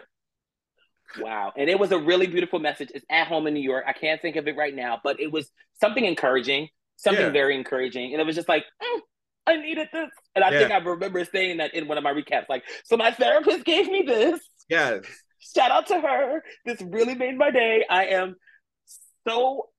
[1.20, 2.92] "Wow!" And it was a really beautiful message.
[2.94, 3.86] It's at home in New York.
[3.88, 5.50] I can't think of it right now, but it was
[5.80, 7.32] something encouraging, something yeah.
[7.32, 8.66] very encouraging, and it was just like.
[8.84, 9.00] Mm,
[9.50, 10.10] I needed this.
[10.36, 10.60] And I yeah.
[10.60, 12.50] think I remember saying that in one of my recaps.
[12.50, 14.42] Like, so my therapist gave me this.
[14.68, 15.06] Yes.
[15.56, 16.44] Shout out to her.
[16.66, 17.86] This really made my day.
[17.90, 18.36] I am
[19.26, 19.70] so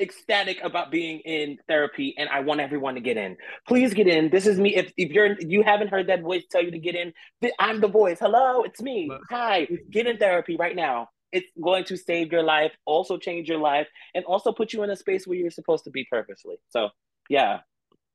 [0.00, 3.36] ecstatic about being in therapy and I want everyone to get in.
[3.68, 4.30] Please get in.
[4.30, 4.74] This is me.
[4.74, 7.12] If, if you're you haven't heard that voice tell you to get in,
[7.58, 8.18] I'm the voice.
[8.18, 9.10] Hello, it's me.
[9.28, 9.68] Hi.
[9.90, 11.08] Get in therapy right now.
[11.32, 14.90] It's going to save your life, also change your life, and also put you in
[14.90, 16.56] a space where you're supposed to be purposely.
[16.68, 16.88] So
[17.28, 17.60] yeah.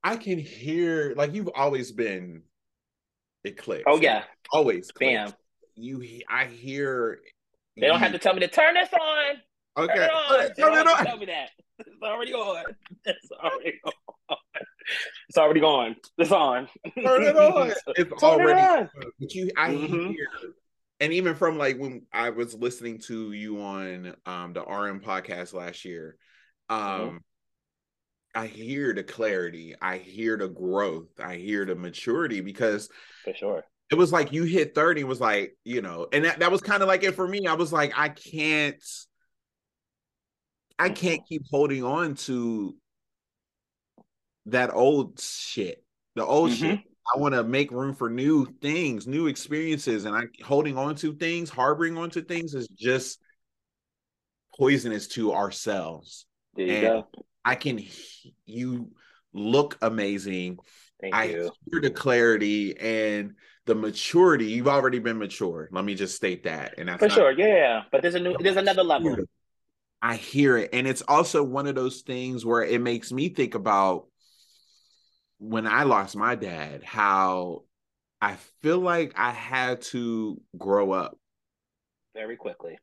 [0.03, 2.43] I can hear like you've always been
[3.43, 3.86] eclipsed.
[3.88, 4.24] Oh yeah.
[4.51, 4.91] Always.
[4.99, 5.34] Bam.
[5.76, 7.20] You I hear
[7.80, 9.36] They don't have to tell me to turn this on.
[9.78, 9.93] Okay.
[9.93, 10.55] Turn it on.
[10.55, 11.05] Turn it on.
[11.05, 11.49] Tell me that.
[11.80, 12.63] It's already on.
[13.05, 14.38] It's already on.
[15.28, 15.95] It's already gone.
[16.18, 16.68] It's on.
[17.03, 17.74] Turn it on.
[17.88, 18.89] It's Turn already it on.
[19.20, 20.11] But you I mm-hmm.
[20.11, 20.28] hear
[21.00, 25.54] and even from like when I was listening to you on um the RM podcast
[25.54, 26.18] last year,
[26.70, 27.18] um mm-hmm.
[28.36, 32.89] I hear the clarity, I hear the growth, I hear the maturity because
[33.24, 36.52] for sure it was like you hit 30 was like, you know, and that, that
[36.52, 37.46] was kind of like it for me.
[37.46, 38.84] I was like, I can't
[40.78, 42.76] I can't keep holding on to
[44.48, 45.84] that old shit.
[46.16, 46.66] The old mm-hmm.
[46.66, 46.80] shit.
[47.14, 51.14] I want to make room for new things, new experiences, and I holding on to
[51.14, 53.20] things, harboring onto things is just
[54.58, 56.26] poisonous to ourselves.
[56.56, 57.08] There you and go.
[57.43, 57.82] I can
[58.45, 58.91] you
[59.34, 60.58] look amazing.
[61.01, 61.51] Thank I you.
[61.72, 63.34] hear the clarity and
[63.66, 64.45] the maturity.
[64.45, 65.70] You've already been mature.
[65.72, 66.76] Let me just state that.
[66.78, 67.32] And that's for not, sure.
[67.32, 68.36] Yeah, but there's a new.
[68.39, 69.18] There's another level.
[70.01, 70.70] I hear it.
[70.72, 74.06] And it's also one of those things where it makes me think about
[75.40, 77.64] when I lost my dad, how
[78.22, 81.18] I feel like I had to grow up
[82.14, 82.78] very quickly.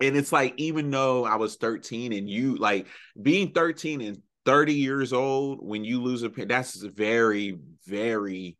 [0.00, 2.86] And it's like, even though I was 13 and you like
[3.20, 8.56] being 13 and 30 years old when you lose a parent, that's very, very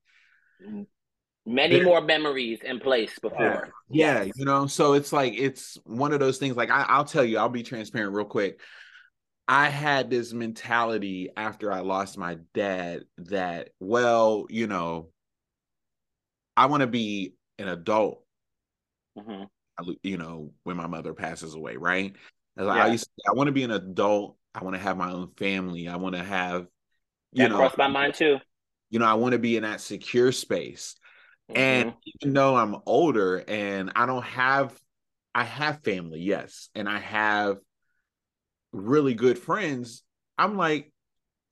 [1.46, 3.72] many more memories in place before.
[3.88, 4.32] Yeah, yes.
[4.36, 6.56] you know, so it's like it's one of those things.
[6.56, 8.60] Like I, I'll tell you, I'll be transparent real quick.
[9.52, 15.08] I had this mentality after I lost my dad that, well, you know,
[16.56, 18.24] I want to be an adult.
[19.18, 19.90] Mm-hmm.
[20.04, 22.14] You know, when my mother passes away, right?
[22.56, 22.72] As yeah.
[22.72, 24.36] I used, to, I want to be an adult.
[24.54, 25.88] I want to have my own family.
[25.88, 26.68] I want to have,
[27.32, 28.38] you that know, crossed my mind too.
[28.90, 30.94] You know, I want to be in that secure space.
[31.48, 31.98] And mm-hmm.
[32.22, 34.78] even though I'm older and I don't have,
[35.34, 37.56] I have family, yes, and I have
[38.72, 40.02] really good friends,
[40.38, 40.92] I'm like,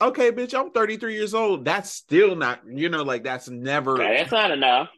[0.00, 1.64] okay, bitch, I'm 33 years old.
[1.64, 3.96] That's still not, you know, like that's never.
[3.96, 4.88] that's not enough.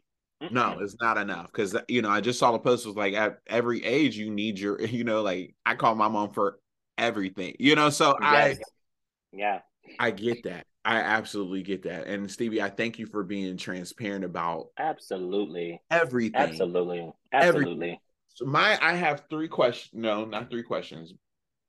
[0.51, 3.41] No, it's not enough because you know I just saw the post was like at
[3.47, 6.59] every age you need your you know like I call my mom for
[6.97, 8.59] everything you know so yes.
[8.59, 9.59] I yeah
[9.99, 12.07] I get that I absolutely get that.
[12.07, 16.41] And Stevie, I thank you for being transparent about absolutely everything.
[16.41, 17.12] Absolutely.
[17.33, 17.71] Absolutely.
[17.71, 17.99] Everything.
[18.29, 19.91] So my I have three questions.
[19.93, 21.12] No, not three questions.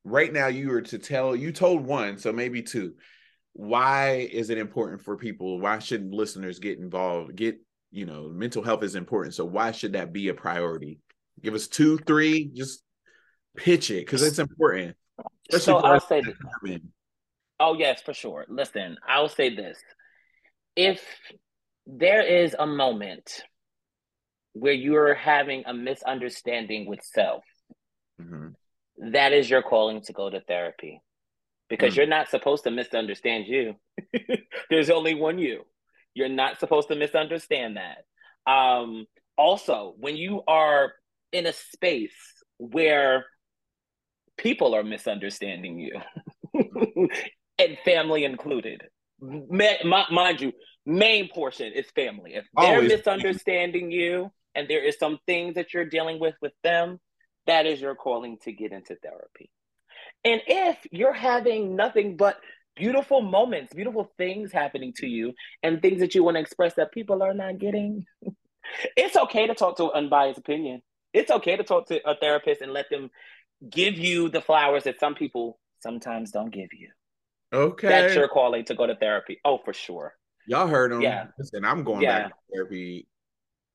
[0.04, 2.93] Right now you were to tell you told one, so maybe two.
[3.54, 5.60] Why is it important for people?
[5.60, 7.36] Why shouldn't listeners get involved?
[7.36, 7.58] Get,
[7.91, 9.36] you know, mental health is important.
[9.36, 10.99] So why should that be a priority?
[11.41, 12.84] Give us two, three, just
[13.56, 14.95] pitch it because it's important.
[15.49, 16.80] so I'll say this.
[17.60, 18.45] Oh, yes, for sure.
[18.49, 19.78] Listen, I'll say this.
[20.76, 21.04] If
[21.86, 23.43] there is a moment
[24.54, 27.43] where you're having a misunderstanding with self,
[28.20, 28.49] mm-hmm.
[29.02, 31.02] That is your calling to go to therapy
[31.70, 33.76] because mm you're not supposed to misunderstand you.
[34.70, 35.64] There's only one you.
[36.14, 38.52] You're not supposed to misunderstand that.
[38.52, 39.06] Um,
[39.38, 40.91] also, when you are
[41.32, 42.12] in a space
[42.58, 43.26] where
[44.38, 46.02] people are misunderstanding you,
[47.60, 48.82] and family included.
[49.22, 50.52] Ma- mind you,
[50.86, 52.34] main portion is family.
[52.34, 52.91] If they're Always.
[52.91, 56.99] misunderstanding you and there is some things that you're dealing with with them,
[57.47, 59.49] that is your calling to get into therapy.
[60.23, 62.39] And if you're having nothing but
[62.75, 65.33] beautiful moments, beautiful things happening to you,
[65.63, 68.05] and things that you want to express that people are not getting,
[68.97, 70.81] it's okay to talk to an unbiased opinion.
[71.13, 73.09] It's okay to talk to a therapist and let them
[73.69, 76.89] give you the flowers that some people sometimes don't give you.
[77.53, 77.89] Okay.
[77.89, 79.39] That's your calling to go to therapy.
[79.43, 80.15] Oh, for sure.
[80.47, 81.01] Y'all heard him.
[81.01, 81.27] Yeah.
[81.37, 82.23] Listen, I'm going yeah.
[82.23, 83.07] back to therapy.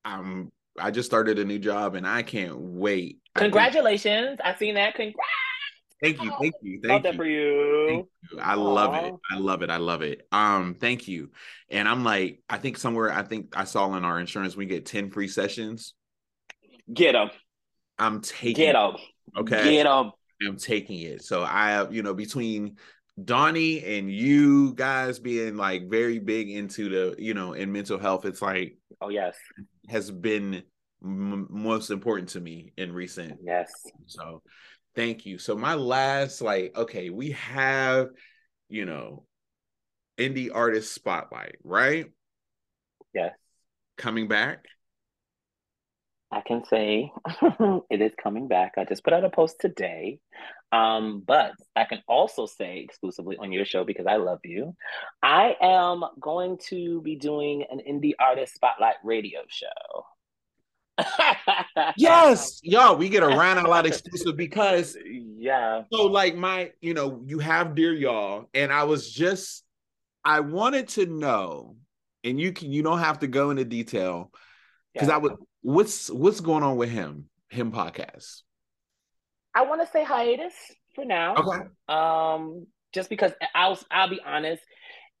[0.03, 3.19] I'm I just started a new job and I can't wait.
[3.35, 4.39] Congratulations.
[4.43, 4.95] I have seen that.
[4.95, 5.17] Congrats.
[6.01, 6.31] Thank you.
[6.39, 6.79] Thank you.
[6.83, 7.11] Thank love you.
[7.11, 8.07] that for you.
[8.31, 8.39] you.
[8.39, 8.73] I Aww.
[8.73, 9.13] love it.
[9.31, 9.69] I love it.
[9.69, 10.27] I love it.
[10.31, 11.31] Um, thank you.
[11.69, 14.85] And I'm like, I think somewhere, I think I saw in our insurance, we get
[14.85, 15.95] 10 free sessions.
[16.93, 17.31] Get them.
[17.97, 18.95] I'm taking Get them.
[19.35, 19.75] Okay.
[19.75, 20.11] Get them.
[20.47, 21.23] I'm taking it.
[21.23, 22.77] So I have, you know, between
[23.23, 28.25] Donnie and you guys being like very big into the, you know, in mental health,
[28.25, 29.35] it's like, oh, yes,
[29.89, 30.63] has been
[31.03, 33.39] m- most important to me in recent.
[33.43, 33.71] Yes.
[34.05, 34.41] So
[34.95, 35.37] thank you.
[35.37, 38.09] So my last, like, okay, we have,
[38.69, 39.25] you know,
[40.17, 42.07] indie artist spotlight, right?
[43.13, 43.33] Yes.
[43.97, 44.65] Coming back.
[46.31, 47.11] I can say
[47.89, 48.73] it is coming back.
[48.77, 50.19] I just put out a post today.
[50.71, 54.75] Um, but I can also say exclusively on your show because I love you.
[55.23, 60.05] I am going to be doing an indie artist spotlight radio show.
[61.97, 65.83] yes, y'all, we get a round a lot exclusive because yeah.
[65.91, 69.63] So like my, you know, you have dear y'all, and I was just,
[70.25, 71.77] I wanted to know,
[72.23, 74.31] and you can, you don't have to go into detail
[74.93, 75.15] because yeah.
[75.15, 78.41] I would what's what's going on with him him podcast
[79.57, 80.53] i want to say hiatus
[80.93, 81.35] for now.
[81.35, 81.65] Okay.
[81.89, 84.63] Um just because i'll i'll be honest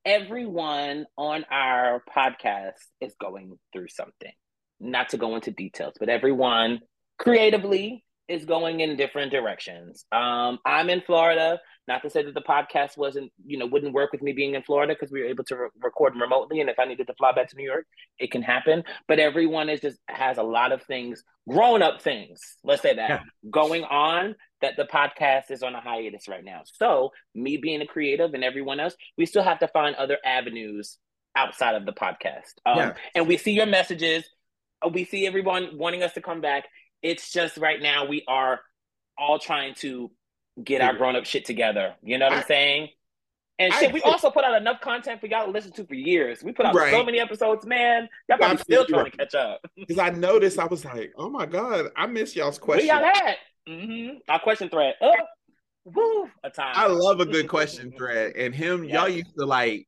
[0.05, 4.31] everyone on our podcast is going through something.
[4.79, 6.79] Not to go into details but everyone
[7.17, 10.05] creatively is going in different directions.
[10.11, 11.59] Um, I'm in Florida.
[11.87, 14.63] Not to say that the podcast wasn't, you know, wouldn't work with me being in
[14.63, 16.59] Florida because we were able to re- record remotely.
[16.59, 17.85] And if I needed to fly back to New York,
[18.19, 18.83] it can happen.
[19.07, 23.09] But everyone is just has a lot of things, grown up things, let's say that,
[23.09, 23.19] yeah.
[23.49, 26.61] going on that the podcast is on a hiatus right now.
[26.65, 30.97] So me being a creative and everyone else, we still have to find other avenues
[31.37, 32.55] outside of the podcast.
[32.65, 32.93] Um, yeah.
[33.15, 34.25] And we see your messages.
[34.85, 36.65] Uh, we see everyone wanting us to come back
[37.01, 38.61] it's just right now we are
[39.17, 40.11] all trying to
[40.63, 41.95] get our grown up shit together.
[42.01, 42.89] You know what I, am saying?
[43.59, 45.95] And shit, I, we also put out enough content for y'all to listen to for
[45.95, 46.43] years.
[46.43, 46.91] We put out right.
[46.91, 48.07] so many episodes, man.
[48.29, 49.11] Y'all probably still trying right.
[49.11, 49.61] to catch up.
[49.75, 52.85] Because I noticed, I was like, oh my god, I miss y'all's question.
[52.85, 53.35] We y'all had
[53.67, 54.17] mm-hmm.
[54.27, 54.95] our question thread.
[55.01, 55.13] Oh,
[55.85, 56.73] woo, a time.
[56.75, 58.93] I love a good question thread, and him, yes.
[58.93, 59.87] y'all used to like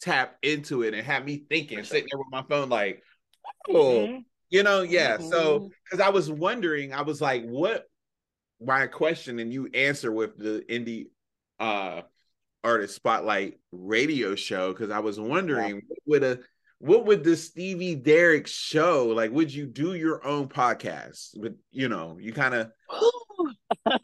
[0.00, 1.84] tap into it and have me thinking, sure.
[1.84, 3.02] sitting there with my phone, like,
[3.68, 3.74] oh.
[3.74, 4.18] Mm-hmm
[4.50, 5.16] you know, yeah.
[5.16, 5.30] Mm-hmm.
[5.30, 7.86] So because I was wondering, I was like, what
[8.60, 11.06] my question, and you answer with the indie
[11.58, 12.02] uh
[12.62, 15.82] artist spotlight radio show because I was wondering yeah.
[15.86, 16.38] what would a
[16.78, 19.30] what would the Stevie Derrick show like?
[19.32, 21.38] Would you do your own podcast?
[21.38, 22.72] With you know, you kind of.
[23.86, 24.00] um,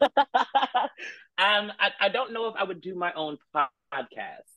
[1.37, 4.47] I, I don't know if I would do my own podcast.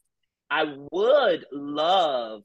[0.51, 2.43] I would love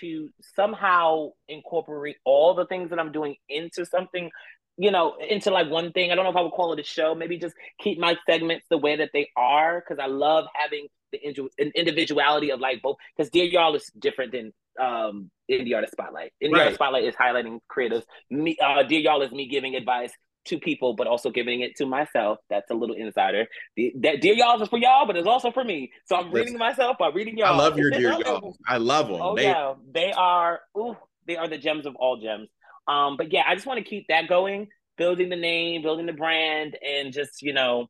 [0.00, 4.30] to somehow incorporate all the things that I'm doing into something,
[4.76, 6.10] you know, into like one thing.
[6.10, 7.14] I don't know if I would call it a show.
[7.14, 11.70] Maybe just keep my segments the way that they are because I love having the
[11.74, 12.96] individuality of like both.
[13.16, 16.32] Because Dear Y'all is different than um Indie Artist Spotlight.
[16.42, 16.60] Indie right.
[16.60, 18.02] Artist Spotlight is highlighting creators.
[18.30, 20.12] Me, uh, Dear Y'all is me giving advice
[20.46, 22.38] to people, but also giving it to myself.
[22.50, 23.46] That's a little insider.
[23.76, 25.92] The, that dear y'all is for y'all, but it's also for me.
[26.06, 27.54] So I'm reading myself by reading y'all.
[27.54, 28.56] I love your dear y'all.
[28.66, 29.20] I love them.
[29.20, 29.44] Oh they...
[29.44, 30.60] yeah, they are.
[30.76, 32.48] Ooh, they are the gems of all gems.
[32.86, 34.68] Um, but yeah, I just want to keep that going,
[34.98, 37.88] building the name, building the brand, and just you know,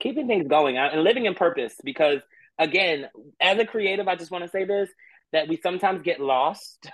[0.00, 1.74] keeping things going and living in purpose.
[1.82, 2.20] Because
[2.58, 3.06] again,
[3.40, 4.90] as a creative, I just want to say this:
[5.32, 6.88] that we sometimes get lost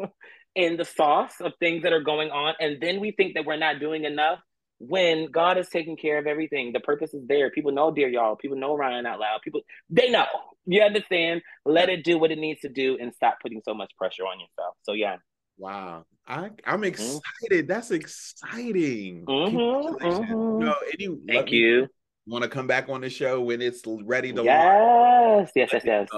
[0.54, 2.54] in the sauce of things that are going on.
[2.60, 4.38] And then we think that we're not doing enough
[4.78, 6.72] when God is taking care of everything.
[6.72, 7.50] The purpose is there.
[7.50, 8.36] People know, dear y'all.
[8.36, 9.40] People know Rian out loud.
[9.42, 10.26] People, they know.
[10.66, 11.42] You understand?
[11.64, 14.40] Let it do what it needs to do and stop putting so much pressure on
[14.40, 14.76] yourself.
[14.82, 15.16] So, yeah.
[15.58, 16.04] Wow.
[16.26, 16.84] I, I'm mm-hmm.
[16.84, 17.22] excited.
[17.50, 17.66] Mm-hmm.
[17.66, 19.24] That's exciting.
[19.26, 20.58] Mm-hmm, mm-hmm.
[20.58, 21.88] No, any, Thank you.
[22.26, 25.50] Want to come back on the show when it's ready to yes.
[25.54, 26.08] Yes, yes, yes.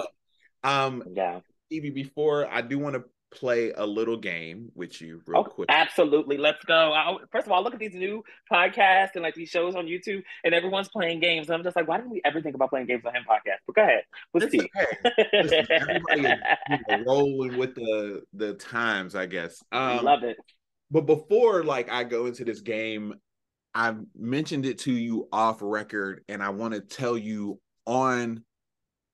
[0.62, 1.40] Um, yeah.
[1.66, 5.68] Stevie, before I do want to play a little game with you real Oh, quick.
[5.68, 6.38] absolutely.
[6.38, 6.92] Let's go.
[6.92, 10.22] I, first of all, look at these new podcasts and like these shows on YouTube,
[10.44, 11.48] and everyone's playing games.
[11.48, 13.58] And I'm just like, why didn't we ever think about playing games on him podcast?
[13.66, 14.02] But go ahead.
[14.32, 14.60] Let's see.
[14.60, 15.26] okay.
[15.42, 16.38] Listen, everybody is
[16.70, 19.62] you know, rolling with the the times, I guess.
[19.72, 20.36] Um, Love it.
[20.90, 23.14] but before like I go into this game,
[23.74, 28.44] I mentioned it to you off record, and I want to tell you on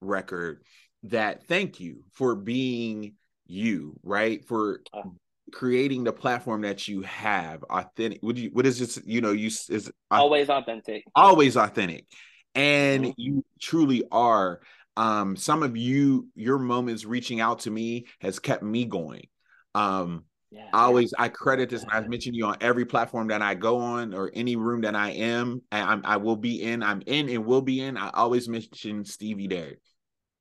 [0.00, 0.62] record
[1.04, 3.14] that thank you for being
[3.52, 4.44] you, right?
[4.44, 5.14] For Oh.
[5.52, 7.62] creating the platform that you have.
[7.64, 8.20] Authentic.
[8.22, 8.50] Would you?
[8.52, 9.00] What is this?
[9.04, 11.04] You know, you is Always authentic.
[11.14, 12.06] always authentic
[12.54, 13.14] and Mhm.
[13.16, 14.60] you truly are
[14.96, 19.26] um some of you your moments reaching out to me has kept me going
[19.74, 20.68] um Yeah.
[20.72, 24.12] I always I credit this I've mentioned you on every platform that I go on
[24.14, 27.44] or any room that I am I, I'm, I will be in I'm in and
[27.46, 29.76] will be in I always mention Stevie there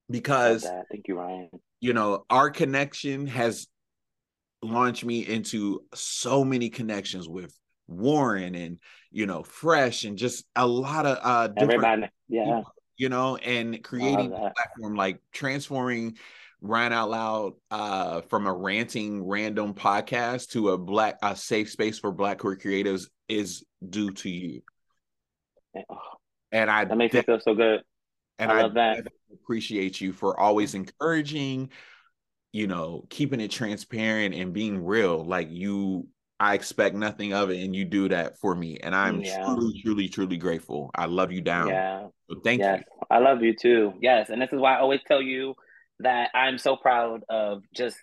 [0.10, 0.64] because.
[0.64, 1.48] Thank you, Rian.
[1.82, 3.68] You know our connection has
[4.62, 7.54] launched me into so many connections with
[7.88, 8.78] Warren and
[9.12, 12.12] you know Fresh and just a lot of uh different Everybody.
[12.30, 12.62] Yeah.
[12.98, 16.18] you know, and creating a platform like transforming
[16.64, 21.98] Rian Out Loud uh, from a ranting random podcast to a black a safe space
[21.98, 24.62] for Black queer creatives is due to you.
[25.76, 25.98] Oh,
[26.52, 27.82] And I that makes me feel so good.
[28.40, 29.02] And I I,
[29.34, 31.70] appreciate you for always encouraging,
[32.52, 35.24] you know, keeping it transparent and being real.
[35.24, 36.08] Like you,
[36.40, 39.46] I expect nothing of it, and you do that for me, and I'm Yeah.
[39.46, 40.90] truly, truly, truly grateful.
[40.96, 41.70] I love you down.
[41.70, 42.08] Yeah.
[42.30, 42.80] So thank yes.
[42.80, 43.08] you.
[43.10, 43.94] I love you too.
[44.02, 44.30] Yes.
[44.30, 45.56] And this is why I always tell you
[46.00, 47.98] that I'm so proud of just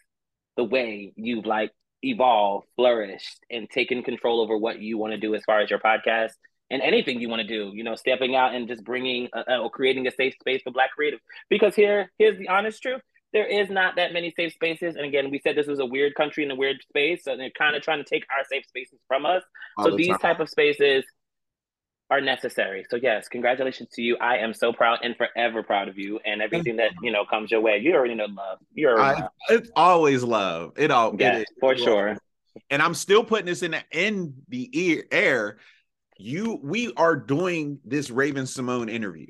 [0.56, 1.72] the way you've like
[2.02, 5.80] evolved, flourished, and taken control over what you want to do as far as your
[5.80, 6.32] podcast
[6.70, 7.72] and anything you want to do.
[7.74, 10.70] You know, stepping out and just bringing uh, uh, or creating a safe space for
[10.70, 11.20] Black creatives.
[11.48, 13.00] Because here, here's the honest truth:
[13.32, 14.96] there is not that many safe spaces.
[14.96, 17.50] And again, we said this was a weird country and a weird space, so they're
[17.50, 19.42] kind of trying to take our safe spaces from us.
[19.76, 20.18] all so the these time.
[20.18, 21.04] type of spaces
[22.10, 22.86] are necessary.
[22.88, 24.16] So yes, congratulations to you.
[24.18, 27.50] I am so proud and forever proud of you and everything that you know comes
[27.50, 27.78] your way.
[27.78, 28.58] You already know love.
[28.72, 29.28] you're I, know.
[29.50, 30.72] it's always love.
[30.78, 31.46] It all it Yeah, is.
[31.60, 32.16] for sure.
[32.70, 35.58] And I'm still putting this in the, in the ear, air.
[36.18, 39.28] You, we are doing this Raven-Symoné interview.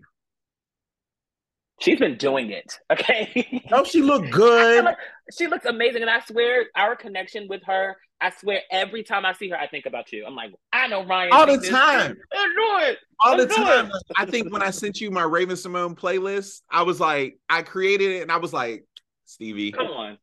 [1.81, 2.79] She's been doing it.
[2.91, 3.63] Okay.
[3.69, 4.85] Don't she look good?
[4.85, 4.97] like
[5.37, 7.97] she looks amazing, and I swear our connection with her.
[8.21, 10.25] I swear every time I see her, I think about you.
[10.27, 12.17] I'm like, I know Rian All the time.
[12.33, 12.97] I.
[13.21, 13.93] All the time.
[14.17, 18.23] I think when I sent you my Raven-Symoné playlist, I was like, I created it
[18.23, 18.85] and I was like,
[19.27, 19.71] Stevie.
[19.71, 20.19] Come on,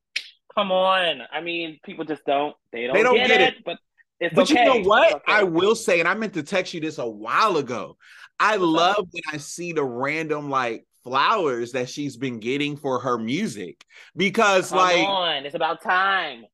[0.56, 1.22] come on.
[1.32, 2.56] I mean, people just don't.
[2.74, 3.64] They don't, They don't get, get it, it.
[3.64, 3.78] But
[4.20, 4.64] it's But okay.
[4.64, 5.14] you know what?
[5.16, 5.24] Okay.
[5.28, 7.98] I will say, and I meant to text you this a while ago.
[8.40, 13.18] I love when I see the random like flowers that she's been getting for her
[13.18, 13.86] music
[14.16, 16.46] because Come like on, it's about time.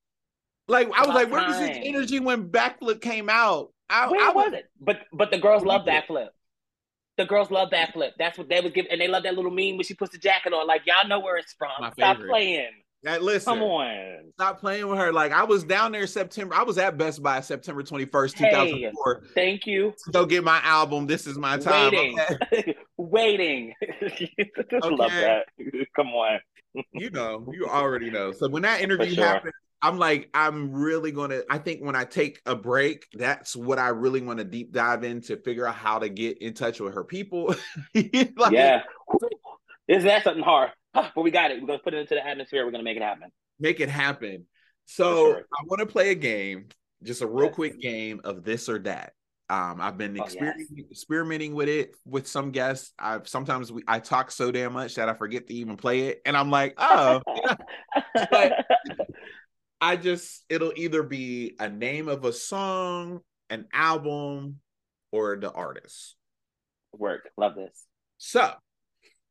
[0.67, 3.71] like I was like, where was this energy when Backflip came out?
[3.89, 4.65] I, Where I was it?
[4.79, 6.29] But but the girls love backflip.
[7.17, 8.11] The girls love backflip.
[8.17, 10.17] That's what they was giving, and they love that little meme when she puts the
[10.17, 10.65] jacket on.
[10.67, 11.69] Like y'all know where it's from.
[11.79, 12.29] My Stop favorite.
[12.29, 12.71] playing.
[13.03, 14.31] That listen, Come on.
[14.33, 15.11] stop playing with her.
[15.11, 16.53] Like I was down there September.
[16.53, 18.91] I was at Best Buy September twenty first, two Hey.
[19.33, 19.93] Thank you.
[20.11, 21.07] Go get my album.
[21.07, 21.91] This is my time.
[21.91, 22.19] Waiting.
[22.19, 22.75] Okay?
[22.97, 23.73] Waiting.
[24.01, 25.45] Just love that.
[25.95, 26.39] Come on.
[26.93, 28.31] You know, you already know.
[28.31, 29.25] So when that interview sure.
[29.25, 31.41] happened, I'm like, I'm really gonna.
[31.49, 35.03] I think when I take a break, that's what I really want to deep dive
[35.03, 37.55] in to figure out how to get in touch with her people.
[37.95, 38.83] Like, yeah.
[39.87, 40.69] Is that something hard?
[40.93, 41.61] But we got it.
[41.61, 42.65] We're gonna put it into the atmosphere.
[42.65, 43.29] We're gonna make it happen.
[43.59, 44.45] make it happen.
[44.85, 45.37] So sure.
[45.53, 46.67] I want to play a game,
[47.03, 47.55] just a real Yes.
[47.55, 49.13] quick game of this or that.
[49.49, 50.33] Um, I've been Oh, yes.
[50.33, 52.93] experimenting, experimenting with it with some guests.
[52.97, 56.21] I've sometimes we, I talk so damn much that I forget to even play it,
[56.25, 57.21] and I'm like, oh,
[58.31, 58.65] But-
[59.81, 64.59] I just it'll either be a name of a song, an album,
[65.11, 66.15] or the artist.
[66.93, 67.29] Work.
[67.37, 67.85] Love this.
[68.17, 68.53] So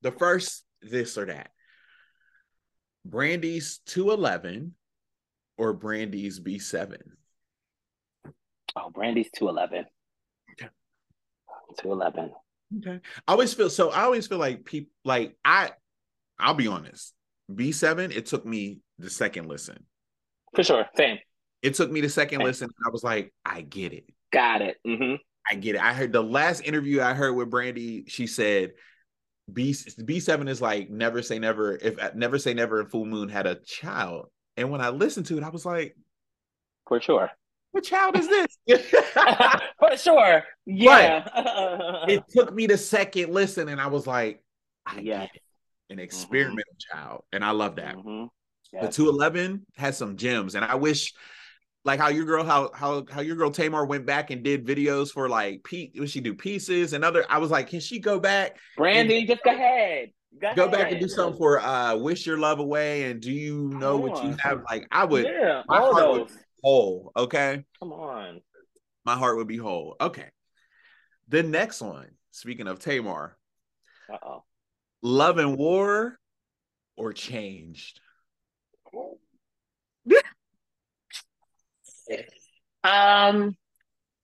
[0.02, 1.51] the first this or that.
[3.05, 4.74] Brandy's 211
[5.57, 6.97] or Brandy's B7.
[8.76, 9.85] Oh, Brandy's two eleven.
[10.53, 10.70] Okay.
[11.81, 12.31] Two eleven.
[12.78, 13.01] Okay.
[13.26, 15.72] I always feel so I always feel like people like I
[16.39, 17.14] I'll be honest.
[17.51, 19.85] B7, it took me the second listen.
[20.55, 20.87] For sure.
[20.97, 21.18] Same.
[21.62, 22.64] It took me the second listen.
[22.66, 24.05] And I was like, I get it.
[24.33, 24.76] Got it.
[24.87, 25.14] hmm
[25.51, 25.81] I get it.
[25.83, 28.70] I heard the last interview I heard with Brandy, she said
[29.55, 33.46] B B7 is like never say never if never say never and full moon had
[33.46, 34.26] a child.
[34.57, 35.96] And when I listened to it, I was like,
[36.86, 37.30] For sure.
[37.72, 38.59] what child is this?
[39.78, 40.44] For sure.
[40.66, 42.05] Yeah.
[42.09, 44.42] it took me the second listen and I was like,
[44.86, 45.30] I Yes.
[45.34, 45.42] it.
[45.92, 47.24] An experimental child.
[47.32, 47.96] And I love that.
[47.96, 48.28] Mhm.
[48.72, 51.12] The 211 has some gems, and I wish
[51.85, 55.11] like how your girl how how how your girl Tamar went back and did videos
[55.11, 58.20] for like Pete what she do pieces and other I was like can she go
[58.20, 60.11] back Brandy and, just go ahead.
[60.41, 63.68] Go, go back and do something for uh wish your love away and do you
[63.70, 64.31] know Come what on.
[64.31, 64.62] you have?
[64.68, 66.39] Like I would yeah my all heart those.
[66.62, 67.64] whole okay?
[67.78, 68.41] Come on.
[69.05, 69.97] My heart would be whole.
[70.01, 70.28] Okay.
[71.28, 73.37] The next one speaking of Tamar
[74.12, 74.45] uh-oh.
[75.03, 76.18] Love and war
[76.97, 78.01] or changed
[82.84, 83.56] um,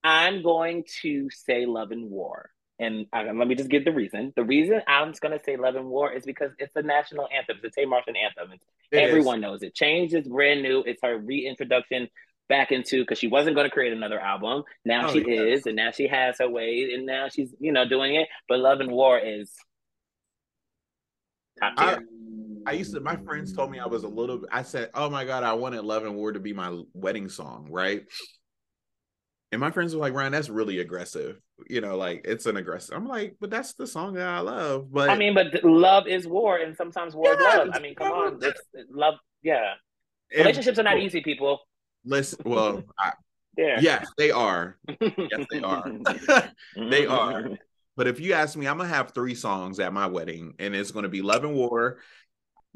[0.05, 2.51] I'm going to say Love and War.
[2.79, 4.33] And uh, let me just give the reason.
[4.37, 7.57] The reason I'm going to say Love and War is because it's the national anthem.
[7.63, 8.59] It's a Tay Martin anthem.
[8.93, 9.43] It everyone is.
[9.43, 9.75] knows it.
[9.75, 10.83] Change is brand new.
[10.87, 12.09] It's her reintroduction
[12.49, 14.63] back into because she wasn't going to create another album.
[14.85, 15.61] Now oh, she yes.
[15.61, 18.29] is, and now she has her way, and now she's you know doing it.
[18.49, 19.51] But Love and War is
[21.59, 22.07] top tier.
[22.67, 23.01] I used to.
[23.01, 24.45] My friends told me I was a little.
[24.53, 27.69] I said, "Oh my god, I wanted Love and War to be my wedding song,"
[27.71, 28.03] right?
[29.53, 31.41] And my friends were like, Rian, that's really aggressive.
[31.71, 32.97] You know, like it's an aggressive.
[32.97, 34.93] I'm like, but that's the song that I love.
[34.93, 37.69] But I mean, but love is war, and sometimes war yeah, is love.
[37.73, 38.61] I mean, come on, it's,
[38.91, 39.15] love.
[39.43, 39.75] Yeah,
[40.37, 41.61] relationships are not easy, people.
[42.05, 43.13] Listen, well, I,
[43.57, 43.79] yeah.
[43.81, 44.77] yes, they are.
[45.01, 45.91] yes, they are.
[46.77, 47.51] they are.
[47.97, 50.91] But if you ask me, I'm gonna have three songs at my wedding, and it's
[50.91, 51.99] gonna be Love and War,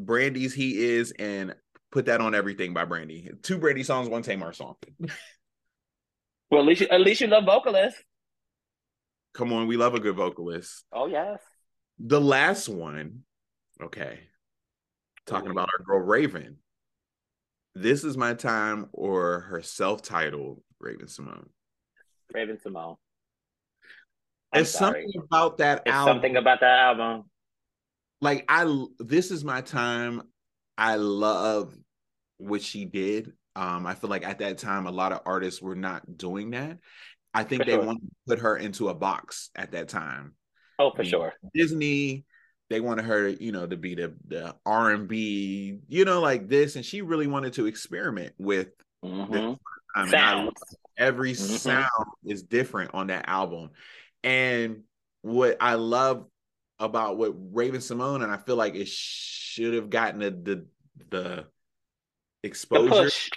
[0.04, 1.54] Brandy's He Is, and
[1.92, 3.30] put that on everything by Brandy.
[3.42, 4.76] Two Brandy songs, one Tamar song.
[6.50, 8.02] Well, at least you, at least you love vocalists.
[9.34, 10.84] Come on, we love a good vocalist.
[10.92, 11.40] Oh yes.
[12.00, 13.20] The last one,
[13.80, 14.18] okay.
[15.26, 15.52] Talking Ooh.
[15.52, 16.56] about our girl Raven.
[17.76, 21.46] This is my time, or her self-titled Raven-Symoné.
[22.34, 22.96] Raven-Symoné.
[24.52, 26.16] It's something about that it's album.
[26.16, 27.29] Something about that album.
[28.20, 30.22] Like I, this is my time.
[30.76, 31.74] I love
[32.38, 33.32] what she did.
[33.56, 36.78] Um, I feel like at that time, a lot of artists were not doing that.
[37.34, 37.84] I think for they sure.
[37.84, 40.34] wanted to put her into a box at that time.
[40.78, 41.34] Oh, for sure.
[41.54, 42.24] Disney,
[42.70, 46.48] they wanted her, you know, to be the the R and B, you know, like
[46.48, 48.68] this, and she really wanted to experiment with.
[49.04, 49.54] Mm-hmm.
[49.94, 50.50] I mean,
[50.96, 51.56] every mm-hmm.
[51.56, 51.90] sound
[52.24, 53.70] is different on that album,
[54.24, 54.84] and
[55.22, 56.26] what I love
[56.80, 60.66] about what Raven-Symoné, and I feel like it should have gotten the the,
[61.10, 61.46] the
[62.42, 63.30] exposure, the push.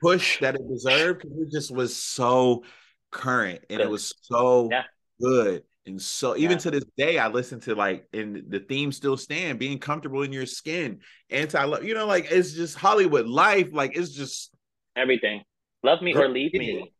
[0.00, 0.40] push.
[0.40, 2.62] that it deserved because it just was so
[3.10, 3.86] current and good.
[3.86, 4.84] it was so yeah.
[5.20, 5.64] good.
[5.86, 6.58] And so even yeah.
[6.58, 10.32] to this day, I listen to like and the theme still stand, being comfortable in
[10.32, 14.54] your skin, anti love, you know, like it's just Hollywood life, like it's just
[14.94, 15.42] everything.
[15.82, 16.92] Love me or leave me.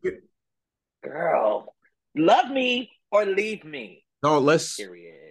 [1.05, 1.75] Girl.
[2.17, 4.05] Love me or leave me.
[4.23, 5.30] No, let's period.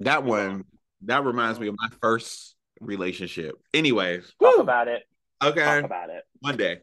[0.00, 0.64] That one
[1.02, 3.56] that reminds me of my first relationship.
[3.74, 5.02] Anyways, talk about it.
[5.42, 5.64] Okay.
[5.64, 6.22] Talk about it.
[6.40, 6.78] One day.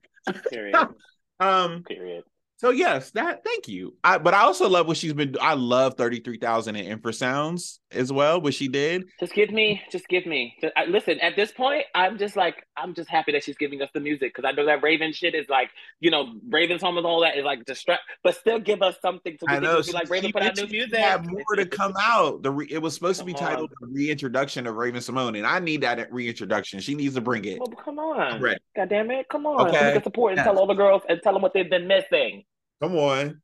[0.49, 0.75] Period.
[1.39, 2.23] um period.
[2.57, 3.95] So yes, that thank you.
[4.03, 5.35] I but I also love what she's been.
[5.41, 8.41] I love thirty three thousand in infrasounds as well.
[8.45, 9.05] which she did.
[9.19, 10.55] Just give me, just give me.
[10.61, 13.81] Just, I, listen, at this point, I'm just like, I'm just happy that she's giving
[13.81, 15.69] us the music because I know that Raven shit is like,
[15.99, 19.37] you know, Raven's home and all that is like distract, but still give us something
[19.37, 19.45] to.
[19.47, 19.81] I know.
[19.81, 20.99] She, like Raven put out new music.
[20.99, 22.43] Have more to come out.
[22.43, 23.89] The re, it was supposed come to be titled on.
[23.89, 26.79] "The Reintroduction of Raven-Symoné," and I need that reintroduction.
[26.79, 27.59] She needs to bring it.
[27.59, 28.41] Well, come on,
[28.75, 29.67] God damn it, come on.
[29.67, 29.87] Okay.
[29.87, 30.45] We can support and yes.
[30.45, 32.43] tell all the girls and tell them what they've been missing.
[32.81, 33.41] Come on.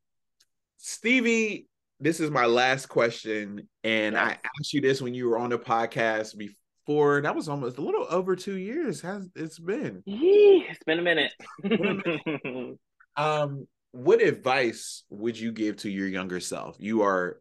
[0.76, 1.68] Stevie,
[2.02, 3.68] this is my last question.
[3.84, 4.16] And.
[4.16, 7.20] I asked you this when you were on the podcast before.
[7.22, 9.00] That was almost a little over two years.
[9.00, 10.02] Has it's been?
[10.04, 11.32] Yee, it's been a minute.
[13.16, 16.76] um, what advice would you give to your younger self?
[16.78, 17.40] You are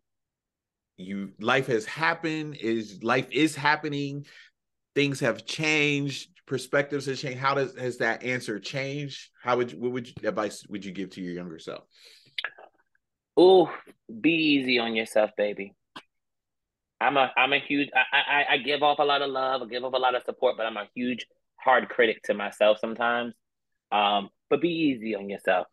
[0.97, 4.25] you life has happened, is life is happening,
[4.95, 9.79] things have changed perspectives have changed how does has that answer changed how would you,
[9.79, 11.83] what would you, advice would you give to your younger self
[13.37, 13.71] oh
[14.19, 15.73] be easy on yourself baby.
[16.99, 19.65] I'm a i'm a huge I, I i give off a lot of love i
[19.65, 21.25] give off a lot of support but i'm a huge
[21.63, 23.33] hard critic to myself sometimes.
[23.91, 25.67] Um but be easy on yourself.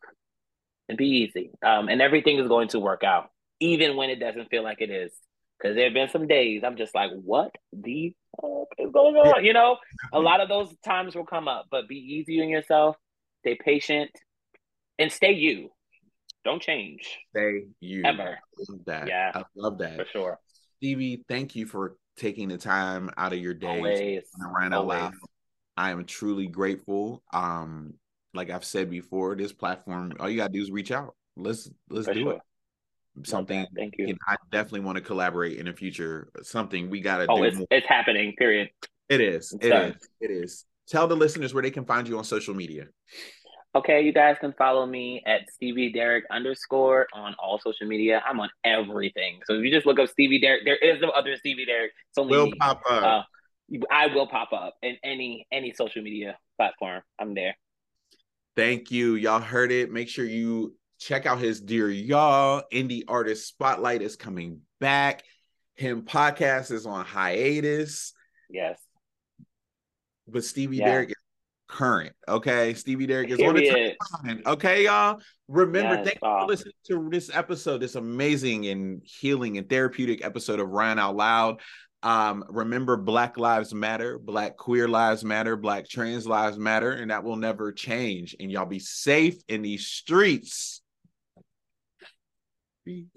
[0.87, 1.51] And be easy.
[1.65, 3.29] Um and everything is going to work out
[3.59, 5.11] even when it doesn't feel like it is.
[5.57, 9.43] Because there have been some days I'm just like, what the fuck is going on?
[9.43, 9.77] You know,
[10.13, 12.95] a lot of those times will come up, but be easy on yourself,
[13.41, 14.11] stay patient,
[14.97, 15.69] and stay you.
[16.45, 17.17] Don't change.
[17.31, 18.03] Stay you.
[18.05, 18.37] Ever.
[18.37, 19.07] I love that.
[19.07, 19.31] Yeah.
[19.35, 19.97] I love that.
[19.97, 20.39] For sure.
[20.77, 24.23] Stevie, thank you for taking the time out of your day Always.
[24.41, 25.13] around loud.
[25.75, 27.23] I am truly grateful.
[27.33, 27.95] Um,
[28.33, 31.15] like I've said before, this platform, all you gotta do is reach out.
[31.35, 32.33] Let's let's for do sure.
[32.33, 32.41] it
[33.25, 33.65] something.
[33.75, 34.15] Thank you.
[34.27, 36.31] I definitely want to collaborate in the future.
[36.41, 37.43] Something we got to oh, do.
[37.43, 38.33] It's, it's happening.
[38.37, 38.69] Period.
[39.09, 39.53] It is.
[39.53, 40.09] It's it is.
[40.21, 40.65] It is.
[40.87, 42.85] tell the listeners where they can find you on social media.
[43.75, 48.21] Okay, you guys can follow me at Stevie Derrick underscore on all social media.
[48.27, 49.41] I'm on everything.
[49.45, 51.91] So if you just look up Stevie Derrick, there is no other Stevie Derrick.
[52.09, 52.53] It's only will me.
[52.59, 53.03] pop up.
[53.03, 57.03] Uh, I will pop up in any any social media platform.
[57.19, 57.55] I'm there.
[58.55, 59.13] Thank you.
[59.13, 59.91] Y'all heard it.
[59.91, 65.23] Make sure you check out his Dear Y'all Indie Artist Spotlight is coming back.
[65.75, 68.13] Him podcast is on hiatus.
[68.49, 68.79] Yes.
[70.27, 70.85] But Stevie yeah.
[70.85, 71.15] Derrick is
[71.69, 72.13] current.
[72.27, 72.73] Okay.
[72.73, 73.95] Stevie Derrick is Period.
[74.25, 74.45] on the timeline.
[74.45, 75.21] Okay, y'all.
[75.47, 80.25] Remember, yes, thank you for listening to this episode, this amazing and healing and therapeutic
[80.25, 81.61] episode of Rian Out Loud.
[82.01, 87.23] Um, remember, Black Lives Matter, Black Queer Lives Matter, Black Trans Lives Matter, and that
[87.23, 88.35] will never change.
[88.39, 90.81] And y'all be safe in these streets.
[92.85, 93.07] Be